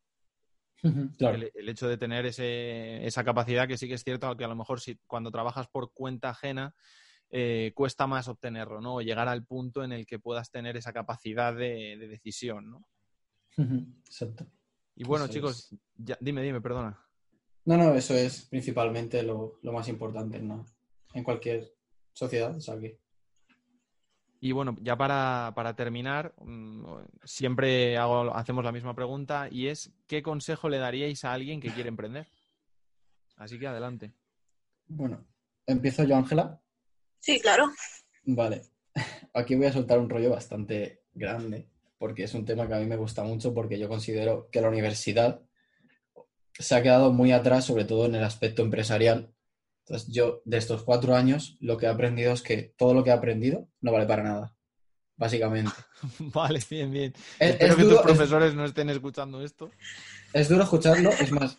El, 0.83 1.69
hecho 1.69 1.89
de 1.89 1.99
tener 1.99 2.25
esa 2.27 3.25
capacidad 3.25 3.67
que 3.67 3.77
sí 3.77 3.89
que 3.89 3.95
es 3.95 4.05
cierto 4.05 4.37
que 4.37 4.45
a 4.45 4.49
lo 4.49 4.55
mejor 4.55 4.81
si 4.81 4.97
cuando 5.07 5.33
trabajas 5.33 5.67
por 5.67 5.93
cuenta 5.93 6.31
ajena 6.31 6.75
eh, 7.31 7.73
cuesta 7.75 8.07
más 8.07 8.29
obtenerlo, 8.29 8.81
¿no? 8.81 8.97
O 8.97 9.01
llegar 9.03 9.29
al 9.29 9.45
punto 9.45 9.83
en 9.83 9.93
el 9.93 10.07
que 10.07 10.19
puedas 10.19 10.51
tener 10.51 10.77
esa 10.77 10.93
capacidad 10.93 11.55
de, 11.55 11.97
decisión, 11.99 12.71
¿no? 12.71 12.85
Exacto. 14.07 14.47
Y 14.95 15.05
bueno, 15.05 15.29
chicos, 15.29 15.75
dime, 15.97 16.43
dime, 16.43 16.61
perdona. 16.61 16.99
No, 17.65 17.77
no, 17.77 17.95
eso 17.95 18.15
es 18.15 18.47
principalmente 18.47 19.23
lo, 19.23 19.59
más 19.63 19.89
importante, 19.89 20.41
¿no? 20.41 20.65
En 21.15 21.25
cualquier 21.25 21.73
sociedad, 22.13 22.57
o 22.57 22.61
y 24.41 24.53
bueno, 24.53 24.77
ya 24.81 24.97
para, 24.97 25.75
terminar, 25.75 26.33
mm, 26.39 26.85
siempre 27.25 27.97
hago, 27.97 28.35
hacemos 28.35 28.65
la 28.65 28.73
misma 28.73 28.95
pregunta 28.95 29.49
y 29.51 29.67
es, 29.67 29.91
¿qué 30.07 30.23
consejo 30.23 30.69
le 30.69 30.79
daríais 30.79 31.25
a 31.25 31.33
alguien 31.33 31.61
que 31.61 31.73
quiere 31.73 31.89
emprender? 31.89 32.29
Así 33.37 33.59
que 33.59 33.67
adelante. 33.67 34.13
Bueno, 34.87 35.25
¿empiezo 35.67 36.05
yo, 36.05 36.17
Ángela? 36.17 36.61
Sí, 37.19 37.41
claro. 37.41 37.69
Vale. 38.25 38.63
Aquí 39.35 39.57
voy 39.57 39.67
a 39.67 39.73
soltar 39.73 39.99
un 39.99 40.09
rollo 40.09 40.31
bastante 40.31 41.03
grande, 41.15 41.69
porque 41.99 42.25
es 42.25 42.35
un 42.35 42.45
tema 42.45 42.69
que 42.69 42.75
a 42.75 42.79
mí 42.79 42.87
me 42.87 42.97
gusta 42.97 43.25
mucho 43.25 43.53
porque 43.53 43.79
yo 43.79 43.89
considero 43.89 44.49
que 44.51 44.61
la 44.61 44.69
universidad 44.69 45.43
se 46.53 46.75
ha 46.77 46.83
quedado 46.83 47.13
muy 47.13 47.33
atrás, 47.33 47.65
sobre 47.65 47.85
todo 47.85 48.07
en 48.07 48.15
el 48.15 48.25
aspecto 48.25 48.63
empresarial. 48.63 49.33
Entonces, 49.89 50.13
yo 50.13 50.43
de 50.45 50.59
estos 50.59 50.83
cuatro 50.83 51.17
años 51.17 51.57
lo 51.61 51.79
que 51.79 51.87
he 51.87 51.89
aprendido 51.89 52.33
es 52.35 52.43
que 52.43 52.75
todo 52.77 52.93
lo 52.93 53.03
que 53.03 53.09
he 53.09 53.13
aprendido 53.15 53.69
no 53.81 53.91
vale 53.91 54.05
para 54.05 54.23
nada, 54.23 54.55
básicamente. 55.17 55.73
vale, 56.19 56.61
bien, 56.69 56.91
bien. 56.91 57.15
Espero 57.39 57.77
que 57.77 57.85
tus 57.85 58.01
profesores 58.03 58.55
no 58.55 58.67
estén 58.67 58.91
escuchando 58.91 59.43
esto. 59.43 59.71
Es 60.35 60.51
duro 60.51 60.65
escucharlo, 60.65 61.09
es 61.09 61.33
más, 61.33 61.57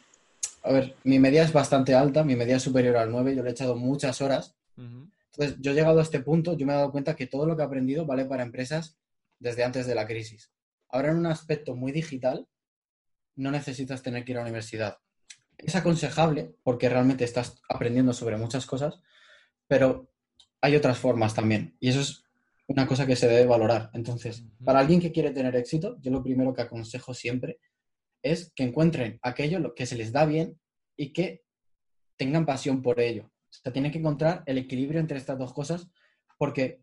a 0.62 0.72
ver, 0.72 0.96
mi 1.06 1.18
media 1.18 1.42
es 1.42 1.52
bastante 1.52 1.96
alta, 1.96 2.24
mi 2.24 2.36
media 2.36 2.58
es 2.58 2.63
superior 2.63 2.98
al 2.98 3.10
9, 3.10 3.36
yo 3.36 3.42
le 3.42 3.50
he 3.50 3.52
echado 3.52 3.76
muchas 3.76 4.22
horas. 4.22 4.56
Entonces, 4.78 5.58
yo 5.60 5.72
he 5.72 5.74
llegado 5.74 5.98
a 5.98 6.04
este 6.04 6.20
punto, 6.20 6.56
yo 6.56 6.68
me 6.68 6.74
he 6.74 6.76
dado 6.76 6.92
cuenta 6.92 7.15
que 7.15 7.26
todo 7.26 7.48
lo 7.48 7.56
que 7.56 7.63
he 7.63 7.65
aprendido 7.65 8.06
vale 8.06 8.26
para 8.26 8.44
empresas 8.44 9.00
desde 9.39 9.63
antes 9.63 9.88
de 9.88 9.96
la 9.96 10.06
crisis. 10.06 10.52
Ahora, 10.88 11.10
en 11.10 11.18
un 11.18 11.26
aspecto 11.26 11.76
muy 11.76 11.92
digital, 11.92 12.48
no 13.36 13.50
necesitas 13.50 14.04
tener 14.04 14.24
que 14.24 14.34
ir 14.34 14.38
a 14.38 14.42
la 14.42 14.46
universidad. 14.46 15.00
Es 15.60 15.76
aconsejable 15.76 16.56
porque 16.63 16.89
realmente 16.89 17.24
estás 17.24 17.62
aprendiendo 17.69 18.13
sobre 18.13 18.38
muchas 18.38 18.65
cosas, 18.65 19.00
pero 19.67 20.10
hay 20.62 20.76
otras 20.76 20.98
formas 20.98 21.34
también. 21.34 21.76
Y 21.80 21.89
eso 21.89 22.02
es 22.02 22.24
una 22.67 22.88
cosa 22.88 23.06
que 23.06 23.15
se 23.15 23.28
debe 23.28 23.45
valorar. 23.45 23.89
Entonces, 23.93 24.43
para 24.63 24.80
alguien 24.80 25.00
que 25.00 25.12
quiere 25.12 25.32
tener 25.32 25.56
éxito, 25.56 25.98
yo 26.02 26.12
lo 26.12 26.24
primero 26.24 26.54
que 26.54 26.62
aconsejo 26.62 27.13
siempre 27.13 27.60
es 28.22 28.52
que 28.56 28.63
encuentren 28.63 29.19
aquello 29.22 29.74
que 29.74 29.86
se 29.86 29.95
les 29.95 30.12
da 30.12 30.26
bien 30.26 30.60
y 30.95 31.13
que 31.13 31.43
tengan 32.17 32.45
pasión 32.45 32.82
por 32.82 33.00
ello. 33.00 33.24
O 33.26 33.54
sea, 33.63 33.74
tienen 33.74 33.91
que 33.91 34.00
encontrar 34.00 34.43
el 34.45 34.58
equilibrio 34.58 35.00
entre 35.00 35.17
estas 35.17 35.38
dos 35.38 35.54
cosas 35.54 35.89
porque 36.38 36.82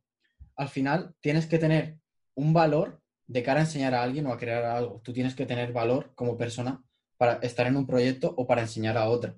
al 0.56 0.68
final 0.68 1.14
tienes 1.20 1.46
que 1.46 1.58
tener 1.58 1.98
un 2.34 2.52
valor 2.52 3.00
de 3.26 3.42
cara 3.42 3.60
a 3.60 3.64
enseñar 3.64 3.94
a 3.94 4.02
alguien 4.02 4.26
o 4.26 4.32
a 4.32 4.38
crear 4.38 4.64
algo. 4.64 5.00
Tú 5.04 5.12
tienes 5.12 5.34
que 5.34 5.46
tener 5.46 5.72
valor 5.72 6.12
como 6.14 6.36
persona 6.36 6.82
para 7.16 7.34
estar 7.36 7.66
en 7.66 7.76
un 7.76 7.86
proyecto 7.86 8.34
o 8.36 8.46
para 8.46 8.62
enseñar 8.62 8.96
a 8.96 9.08
otra. 9.08 9.36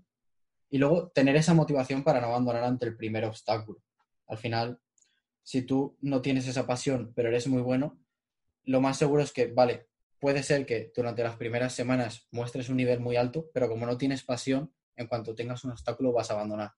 Y 0.70 0.78
luego 0.78 1.08
tener 1.08 1.36
esa 1.36 1.54
motivación 1.54 2.04
para 2.04 2.20
no 2.20 2.28
abandonar 2.28 2.64
ante 2.64 2.86
el 2.86 2.96
primer 2.96 3.24
obstáculo. 3.24 3.80
Al 4.26 4.38
final, 4.38 4.80
si 5.42 5.62
tú 5.62 5.96
no 6.00 6.20
tienes 6.20 6.46
esa 6.46 6.66
pasión, 6.66 7.12
pero 7.14 7.28
eres 7.28 7.46
muy 7.46 7.62
bueno, 7.62 7.98
lo 8.64 8.80
más 8.80 8.98
seguro 8.98 9.22
es 9.22 9.32
que, 9.32 9.46
vale, 9.46 9.88
puede 10.20 10.42
ser 10.42 10.66
que 10.66 10.92
durante 10.94 11.22
las 11.22 11.36
primeras 11.36 11.72
semanas 11.72 12.26
muestres 12.30 12.68
un 12.68 12.76
nivel 12.76 13.00
muy 13.00 13.16
alto, 13.16 13.48
pero 13.54 13.68
como 13.68 13.86
no 13.86 13.96
tienes 13.96 14.22
pasión, 14.24 14.72
en 14.96 15.06
cuanto 15.06 15.34
tengas 15.34 15.64
un 15.64 15.70
obstáculo 15.70 16.12
vas 16.12 16.30
a 16.30 16.34
abandonar. 16.34 16.72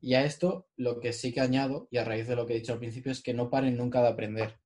Y 0.00 0.14
a 0.14 0.24
esto 0.24 0.68
lo 0.76 1.00
que 1.00 1.12
sí 1.12 1.32
que 1.32 1.40
añado, 1.40 1.88
y 1.90 1.98
a 1.98 2.04
raíz 2.04 2.28
de 2.28 2.36
lo 2.36 2.46
que 2.46 2.54
he 2.54 2.58
dicho 2.58 2.72
al 2.72 2.78
principio, 2.78 3.12
es 3.12 3.22
que 3.22 3.34
no 3.34 3.50
paren 3.50 3.76
nunca 3.76 4.00
de 4.00 4.08
aprender. 4.08 4.58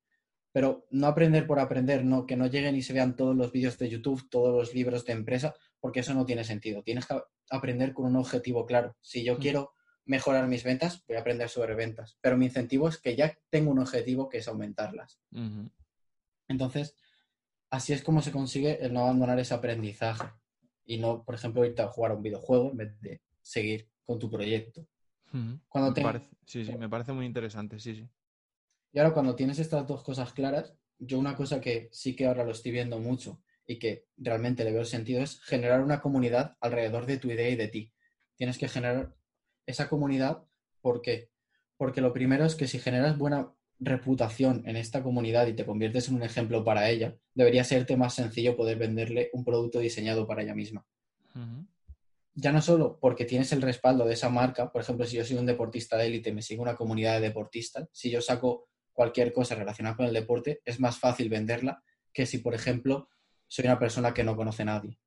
Pero 0.52 0.86
no 0.90 1.06
aprender 1.06 1.46
por 1.46 1.60
aprender, 1.60 2.04
no, 2.04 2.26
que 2.26 2.36
no 2.36 2.46
lleguen 2.46 2.76
y 2.76 2.82
se 2.82 2.92
vean 2.92 3.16
todos 3.16 3.36
los 3.36 3.52
vídeos 3.52 3.78
de 3.78 3.88
YouTube, 3.88 4.28
todos 4.28 4.52
los 4.52 4.74
libros 4.74 5.04
de 5.04 5.12
empresa, 5.12 5.54
porque 5.78 6.00
eso 6.00 6.12
no 6.14 6.26
tiene 6.26 6.44
sentido. 6.44 6.82
Tienes 6.82 7.06
que 7.06 7.20
aprender 7.50 7.92
con 7.92 8.06
un 8.06 8.16
objetivo 8.16 8.66
claro. 8.66 8.96
Si 9.00 9.24
yo 9.24 9.38
quiero 9.38 9.72
mejorar 10.04 10.48
mis 10.48 10.64
ventas, 10.64 11.04
voy 11.06 11.16
a 11.16 11.20
aprender 11.20 11.48
sobre 11.48 11.74
ventas. 11.74 12.18
Pero 12.20 12.36
mi 12.36 12.46
incentivo 12.46 12.88
es 12.88 12.98
que 12.98 13.14
ya 13.14 13.36
tengo 13.48 13.70
un 13.70 13.78
objetivo 13.78 14.28
que 14.28 14.38
es 14.38 14.48
aumentarlas. 14.48 15.20
Entonces, 16.48 16.96
así 17.70 17.92
es 17.92 18.02
como 18.02 18.20
se 18.20 18.32
consigue 18.32 18.84
el 18.84 18.92
no 18.92 19.00
abandonar 19.02 19.38
ese 19.38 19.54
aprendizaje 19.54 20.28
y 20.84 20.98
no, 20.98 21.22
por 21.22 21.36
ejemplo, 21.36 21.64
irte 21.64 21.82
a 21.82 21.88
jugar 21.88 22.10
a 22.10 22.14
un 22.14 22.22
videojuego 22.22 22.70
en 22.72 22.76
vez 22.76 23.00
de 23.00 23.22
seguir 23.40 23.88
con 24.04 24.18
tu 24.18 24.28
proyecto. 24.28 24.86
Cuando 25.68 25.94
Sí, 26.44 26.64
sí, 26.64 26.76
me 26.76 26.88
parece 26.88 27.12
muy 27.12 27.26
interesante, 27.26 27.78
sí, 27.78 27.94
sí. 27.94 28.08
Y 28.92 28.98
ahora 28.98 29.14
cuando 29.14 29.36
tienes 29.36 29.58
estas 29.58 29.86
dos 29.86 30.02
cosas 30.02 30.32
claras, 30.32 30.74
yo 30.98 31.18
una 31.18 31.36
cosa 31.36 31.60
que 31.60 31.88
sí 31.92 32.14
que 32.16 32.26
ahora 32.26 32.44
lo 32.44 32.52
estoy 32.52 32.72
viendo 32.72 32.98
mucho 32.98 33.42
y 33.66 33.78
que 33.78 34.06
realmente 34.16 34.64
le 34.64 34.72
veo 34.72 34.84
sentido 34.84 35.22
es 35.22 35.40
generar 35.42 35.80
una 35.80 36.00
comunidad 36.00 36.56
alrededor 36.60 37.06
de 37.06 37.18
tu 37.18 37.30
idea 37.30 37.48
y 37.48 37.56
de 37.56 37.68
ti. 37.68 37.92
Tienes 38.36 38.58
que 38.58 38.68
generar 38.68 39.14
esa 39.66 39.88
comunidad 39.88 40.44
porque 40.80 41.30
porque 41.80 42.02
lo 42.02 42.12
primero 42.12 42.44
es 42.44 42.56
que 42.56 42.68
si 42.68 42.78
generas 42.78 43.16
buena 43.16 43.54
reputación 43.78 44.62
en 44.66 44.76
esta 44.76 45.02
comunidad 45.02 45.46
y 45.46 45.54
te 45.54 45.64
conviertes 45.64 46.10
en 46.10 46.16
un 46.16 46.22
ejemplo 46.22 46.62
para 46.62 46.90
ella, 46.90 47.16
debería 47.32 47.64
serte 47.64 47.96
más 47.96 48.12
sencillo 48.12 48.54
poder 48.54 48.76
venderle 48.76 49.30
un 49.32 49.46
producto 49.46 49.78
diseñado 49.78 50.26
para 50.26 50.42
ella 50.42 50.54
misma. 50.54 50.84
Ya 52.34 52.52
no 52.52 52.60
solo 52.60 52.98
porque 53.00 53.24
tienes 53.24 53.50
el 53.52 53.62
respaldo 53.62 54.04
de 54.04 54.12
esa 54.12 54.28
marca, 54.28 54.70
por 54.70 54.82
ejemplo, 54.82 55.06
si 55.06 55.16
yo 55.16 55.24
soy 55.24 55.38
un 55.38 55.46
deportista 55.46 55.96
de 55.96 56.08
élite, 56.08 56.34
me 56.34 56.42
sigue 56.42 56.60
una 56.60 56.76
comunidad 56.76 57.14
de 57.14 57.28
deportistas, 57.28 57.88
si 57.92 58.10
yo 58.10 58.20
saco 58.20 58.68
cualquier 59.00 59.32
cosa 59.32 59.54
relacionada 59.54 59.96
con 59.96 60.04
el 60.04 60.12
deporte, 60.12 60.60
es 60.66 60.78
más 60.78 60.98
fácil 60.98 61.30
venderla 61.30 61.82
que 62.12 62.26
si, 62.26 62.36
por 62.36 62.54
ejemplo, 62.54 63.08
soy 63.46 63.64
una 63.64 63.78
persona 63.78 64.12
que 64.12 64.24
no 64.24 64.36
conoce 64.36 64.60
a 64.60 64.66
nadie. 64.66 65.00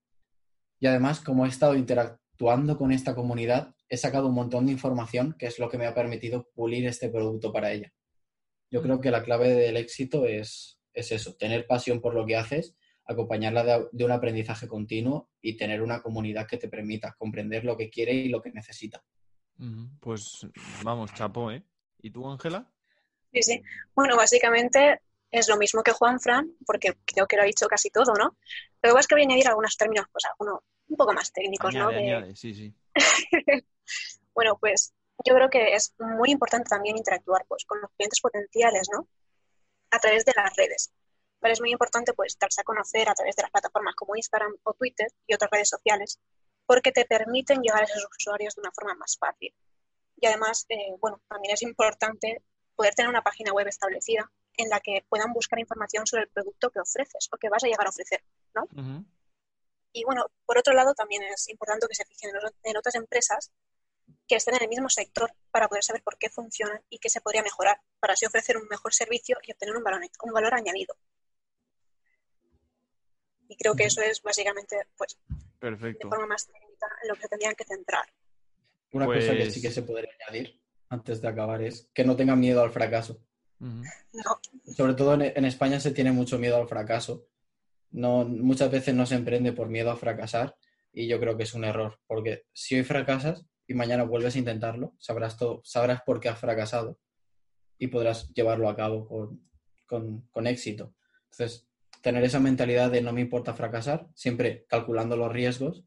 Y 0.80 0.88
además, 0.88 1.20
como 1.20 1.46
he 1.46 1.50
estado 1.50 1.76
interactuando 1.76 2.76
con 2.76 2.92
esta 2.92 3.14
comunidad, 3.14 3.76
he 3.88 3.98
sacado 3.98 4.30
un 4.30 4.34
montón 4.34 4.66
de 4.66 4.72
información 4.72 5.36
que 5.38 5.46
es 5.46 5.60
lo 5.60 5.70
que 5.70 5.78
me 5.78 5.86
ha 5.86 5.94
permitido 5.94 6.50
pulir 6.56 6.88
este 6.88 7.08
producto 7.10 7.54
para 7.54 7.72
ella. 7.72 7.94
Yo 8.72 8.82
creo 8.82 9.00
que 9.00 9.12
la 9.12 9.22
clave 9.22 9.50
del 9.50 9.78
éxito 9.78 10.26
es, 10.26 10.80
es 10.92 11.12
eso, 11.12 11.36
tener 11.36 11.68
pasión 11.68 12.02
por 12.02 12.16
lo 12.16 12.26
que 12.26 12.36
haces 12.36 12.76
acompañarla 13.06 13.90
de, 13.92 14.06
un 14.06 14.12
aprendizaje 14.12 14.68
continuo 14.68 15.30
y 15.40 15.56
tener 15.56 15.84
una 15.84 16.02
comunidad 16.02 16.48
que 16.48 16.58
te 16.58 16.68
permita 16.68 17.14
comprender 17.16 17.64
lo 17.64 17.78
que 17.78 17.92
quiere 17.92 18.14
y 18.14 18.30
lo 18.30 18.42
que 18.42 18.52
necesita. 18.52 19.04
Pues 20.00 20.48
vamos, 20.84 21.14
chapo, 21.14 21.52
¿eh? 21.52 21.64
¿Y 22.02 22.10
tú, 22.10 22.28
Ángela? 22.28 22.74
Sí, 23.34 23.42
sí. 23.42 23.64
Bueno, 23.96 24.16
básicamente 24.16 25.02
es 25.32 25.50
lo 25.50 25.58
mismo 25.58 25.82
que 25.82 25.92
Juan 25.92 26.20
Fran, 26.20 26.56
porque 26.66 26.96
creo 27.06 27.26
que 27.28 27.36
lo 27.36 27.42
ha 27.42 27.46
dicho 27.46 27.68
casi 27.68 27.90
todo, 27.90 28.14
¿no? 28.14 28.38
Lo 28.82 28.94
que 28.94 29.00
es 29.00 29.08
que 29.08 29.16
voy 29.16 29.24
a 29.24 29.26
añadir 29.26 29.48
algunos 29.48 29.76
términos, 29.76 30.06
pues 30.12 30.26
algunos 30.26 30.62
un 30.88 30.98
poco 30.98 31.14
más 31.14 31.32
técnicos, 31.32 31.74
¿no? 31.74 31.90
sí, 32.36 32.54
sí. 32.54 32.74
bueno, 34.36 34.58
pues 34.60 34.94
yo 35.26 35.34
creo 35.34 35.50
que 35.50 35.74
es 35.74 35.96
muy 35.98 36.32
importante 36.32 36.70
también 36.70 36.98
interactuar 36.98 37.46
pues, 37.48 37.66
con 37.66 37.82
los 37.82 37.90
clientes 37.92 38.22
potenciales, 38.22 38.88
¿no? 38.94 39.08
A 39.90 40.00
través 40.00 40.24
de 40.26 40.34
las 40.36 40.56
redes. 40.56 40.94
Pero 41.40 41.54
es 41.54 41.62
muy 41.62 41.72
importante 41.72 42.14
pues 42.14 42.38
darse 42.38 42.62
a 42.62 42.64
conocer 42.64 43.10
a 43.10 43.14
través 43.14 43.36
de 43.36 43.42
las 43.42 43.52
plataformas 43.52 43.96
como 43.96 44.16
Instagram 44.16 44.56
o 44.64 44.74
Twitter 44.74 45.08
y 45.26 45.34
otras 45.34 45.50
redes 45.52 45.70
sociales, 45.70 46.20
porque 46.66 46.92
te 46.92 47.06
permiten 47.06 47.62
llegar 47.62 47.82
a 47.82 47.86
esos 47.86 48.08
usuarios 48.18 48.56
de 48.56 48.62
una 48.62 48.72
forma 48.72 48.94
más 48.96 49.18
fácil. 49.20 49.54
Y 50.18 50.28
además, 50.28 50.66
eh, 50.70 50.96
bueno, 51.00 51.22
también 51.28 51.54
es 51.54 51.64
importante 51.64 52.44
poder 52.76 52.94
tener 52.94 53.10
una 53.10 53.22
página 53.22 53.54
web 53.54 53.68
establecida 53.68 54.32
en 54.58 54.70
la 54.70 54.80
que 54.80 55.04
puedan 55.10 55.34
buscar 55.34 55.60
información 55.60 56.06
sobre 56.06 56.24
el 56.24 56.30
producto 56.30 56.70
que 56.70 56.80
ofreces 56.80 57.30
o 57.32 57.38
que 57.38 57.50
vas 57.50 57.64
a 57.64 57.68
llegar 57.68 57.88
a 57.88 57.90
ofrecer, 57.90 58.24
¿no? 58.54 58.68
Y 59.92 60.04
bueno, 60.04 60.26
por 60.46 60.58
otro 60.58 60.74
lado, 60.74 60.94
también 60.94 61.24
es 61.24 61.50
importante 61.50 61.88
que 61.88 61.96
se 61.96 62.06
fijen 62.06 62.32
en 62.64 62.78
otras 62.78 62.96
empresas 62.96 63.52
que 64.28 64.36
estén 64.36 64.56
en 64.56 64.64
el 64.64 64.70
mismo 64.70 64.90
sector 64.90 65.32
para 65.52 65.68
poder 65.68 65.84
saber 65.84 66.02
por 66.04 66.18
qué 66.18 66.30
funcionan 66.30 66.82
y 66.90 67.00
qué 67.00 67.10
se 67.10 67.22
podría 67.22 67.44
mejorar, 67.44 67.80
para 68.00 68.14
así 68.14 68.26
ofrecer 68.26 68.58
un 68.58 68.68
mejor 68.68 68.94
servicio 68.94 69.38
y 69.44 69.52
obtener 69.52 69.76
un 69.76 69.84
valor, 69.84 70.02
un 70.24 70.34
valor 70.34 70.54
añadido. 70.54 70.96
Y 73.48 73.56
creo 73.56 73.76
que 73.76 73.86
eso 73.86 74.02
es 74.02 74.22
básicamente, 74.22 74.78
pues, 74.98 75.18
Perfecto. 75.60 76.08
de 76.08 76.10
forma 76.10 76.28
más 76.28 76.48
técnica 76.48 76.88
en 77.04 77.10
lo 77.10 77.16
que 77.16 77.28
tendrían 77.28 77.56
que 77.56 77.66
centrar. 77.66 78.12
Una 78.92 79.06
cosa 79.06 79.34
que 79.34 79.52
sí 79.52 79.62
que 79.62 79.68
pues 79.68 79.76
se 79.76 79.84
podría 79.84 80.10
añadir 80.28 80.63
antes 80.94 81.22
de 81.22 81.28
acabar 81.28 81.62
es 81.62 81.90
que 81.94 82.06
no 82.06 82.16
tengan 82.16 82.40
miedo 82.40 82.62
al 82.62 82.72
fracaso. 82.72 83.20
No. 83.60 83.82
Sobre 84.76 84.94
todo 84.94 85.14
en, 85.14 85.46
España 85.46 85.80
se 85.80 85.92
tiene 85.92 86.12
mucho 86.12 86.38
miedo 86.38 86.58
al 86.58 86.68
fracaso. 86.68 87.28
No, 87.92 88.26
muchas 88.26 88.70
veces 88.72 88.94
no 88.94 89.06
se 89.06 89.16
emprende 89.16 89.54
por 89.54 89.70
miedo 89.70 89.92
a 89.92 89.96
fracasar 89.96 90.56
y 90.92 91.08
yo 91.08 91.20
creo 91.20 91.38
que 91.38 91.44
es 91.44 91.54
un 91.54 91.64
error, 91.64 92.00
porque 92.08 92.46
si 92.54 92.76
hoy 92.76 92.84
fracasas 92.84 93.46
y 93.68 93.74
mañana 93.74 94.04
vuelves 94.04 94.36
a 94.36 94.40
intentarlo, 94.40 94.96
sabrás, 95.00 95.38
todo, 95.38 95.62
sabrás 95.64 96.02
por 96.04 96.20
qué 96.20 96.30
has 96.30 96.40
fracasado 96.40 97.00
y 97.80 97.88
podrás 97.88 98.32
llevarlo 98.34 98.70
a 98.70 98.76
cabo 98.76 99.08
con, 99.08 99.42
con, 99.86 100.28
con 100.32 100.48
éxito. 100.48 100.94
Entonces, 101.32 101.68
tener 102.02 102.24
esa 102.24 102.40
mentalidad 102.40 102.92
de 102.92 103.02
no 103.02 103.14
me 103.14 103.22
importa 103.22 103.54
fracasar, 103.54 104.08
siempre 104.14 104.66
calculando 104.68 105.16
los 105.16 105.32
riesgos, 105.32 105.84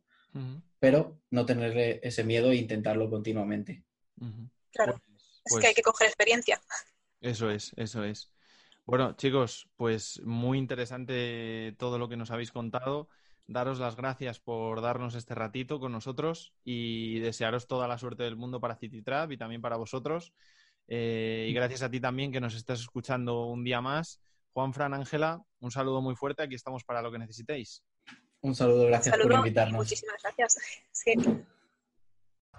pero 0.78 1.20
no 1.30 1.46
tener 1.46 2.00
ese 2.02 2.24
miedo 2.24 2.50
e 2.50 2.56
intentarlo 2.56 3.08
continuamente. 3.08 3.84
Claro, 4.76 5.00
pues, 5.06 5.54
es 5.54 5.60
que 5.60 5.66
hay 5.68 5.74
que 5.74 5.82
coger 5.82 6.06
experiencia. 6.06 6.60
Eso 7.20 7.50
es, 7.50 7.72
eso 7.76 8.04
es. 8.04 8.30
Bueno, 8.84 9.14
chicos, 9.16 9.68
pues 9.76 10.20
muy 10.24 10.58
interesante 10.58 11.74
todo 11.78 11.98
lo 11.98 12.08
que 12.08 12.16
nos 12.16 12.30
habéis 12.30 12.52
contado. 12.52 13.08
Daros 13.48 13.78
las 13.78 13.96
gracias 13.96 14.40
por 14.40 14.80
darnos 14.80 15.14
este 15.14 15.34
ratito 15.34 15.80
con 15.80 15.92
nosotros 15.92 16.52
y 16.64 17.18
desearos 17.20 17.66
toda 17.66 17.88
la 17.88 17.98
suerte 17.98 18.24
del 18.24 18.36
mundo 18.36 18.60
para 18.60 18.76
CityTrap 18.76 19.30
y 19.32 19.38
también 19.38 19.60
para 19.60 19.76
vosotros. 19.76 20.32
Eh, 20.88 21.46
y 21.48 21.52
gracias 21.52 21.82
a 21.82 21.90
ti 21.90 22.00
también 22.00 22.32
que 22.32 22.40
nos 22.40 22.54
estás 22.54 22.80
escuchando 22.80 23.46
un 23.46 23.64
día 23.64 23.80
más. 23.80 24.20
Juan 24.52 24.72
Fran 24.72 24.94
Ángela, 24.94 25.42
un 25.60 25.70
saludo 25.70 26.00
muy 26.00 26.14
fuerte. 26.14 26.42
Aquí 26.42 26.54
estamos 26.54 26.84
para 26.84 27.02
lo 27.02 27.12
que 27.12 27.18
necesitéis. 27.18 27.82
Un 28.40 28.54
saludo, 28.54 28.86
gracias 28.86 29.16
por 29.16 29.32
invitarnos. 29.32 29.78
Muchísimas 29.78 30.22
gracias. 30.22 30.58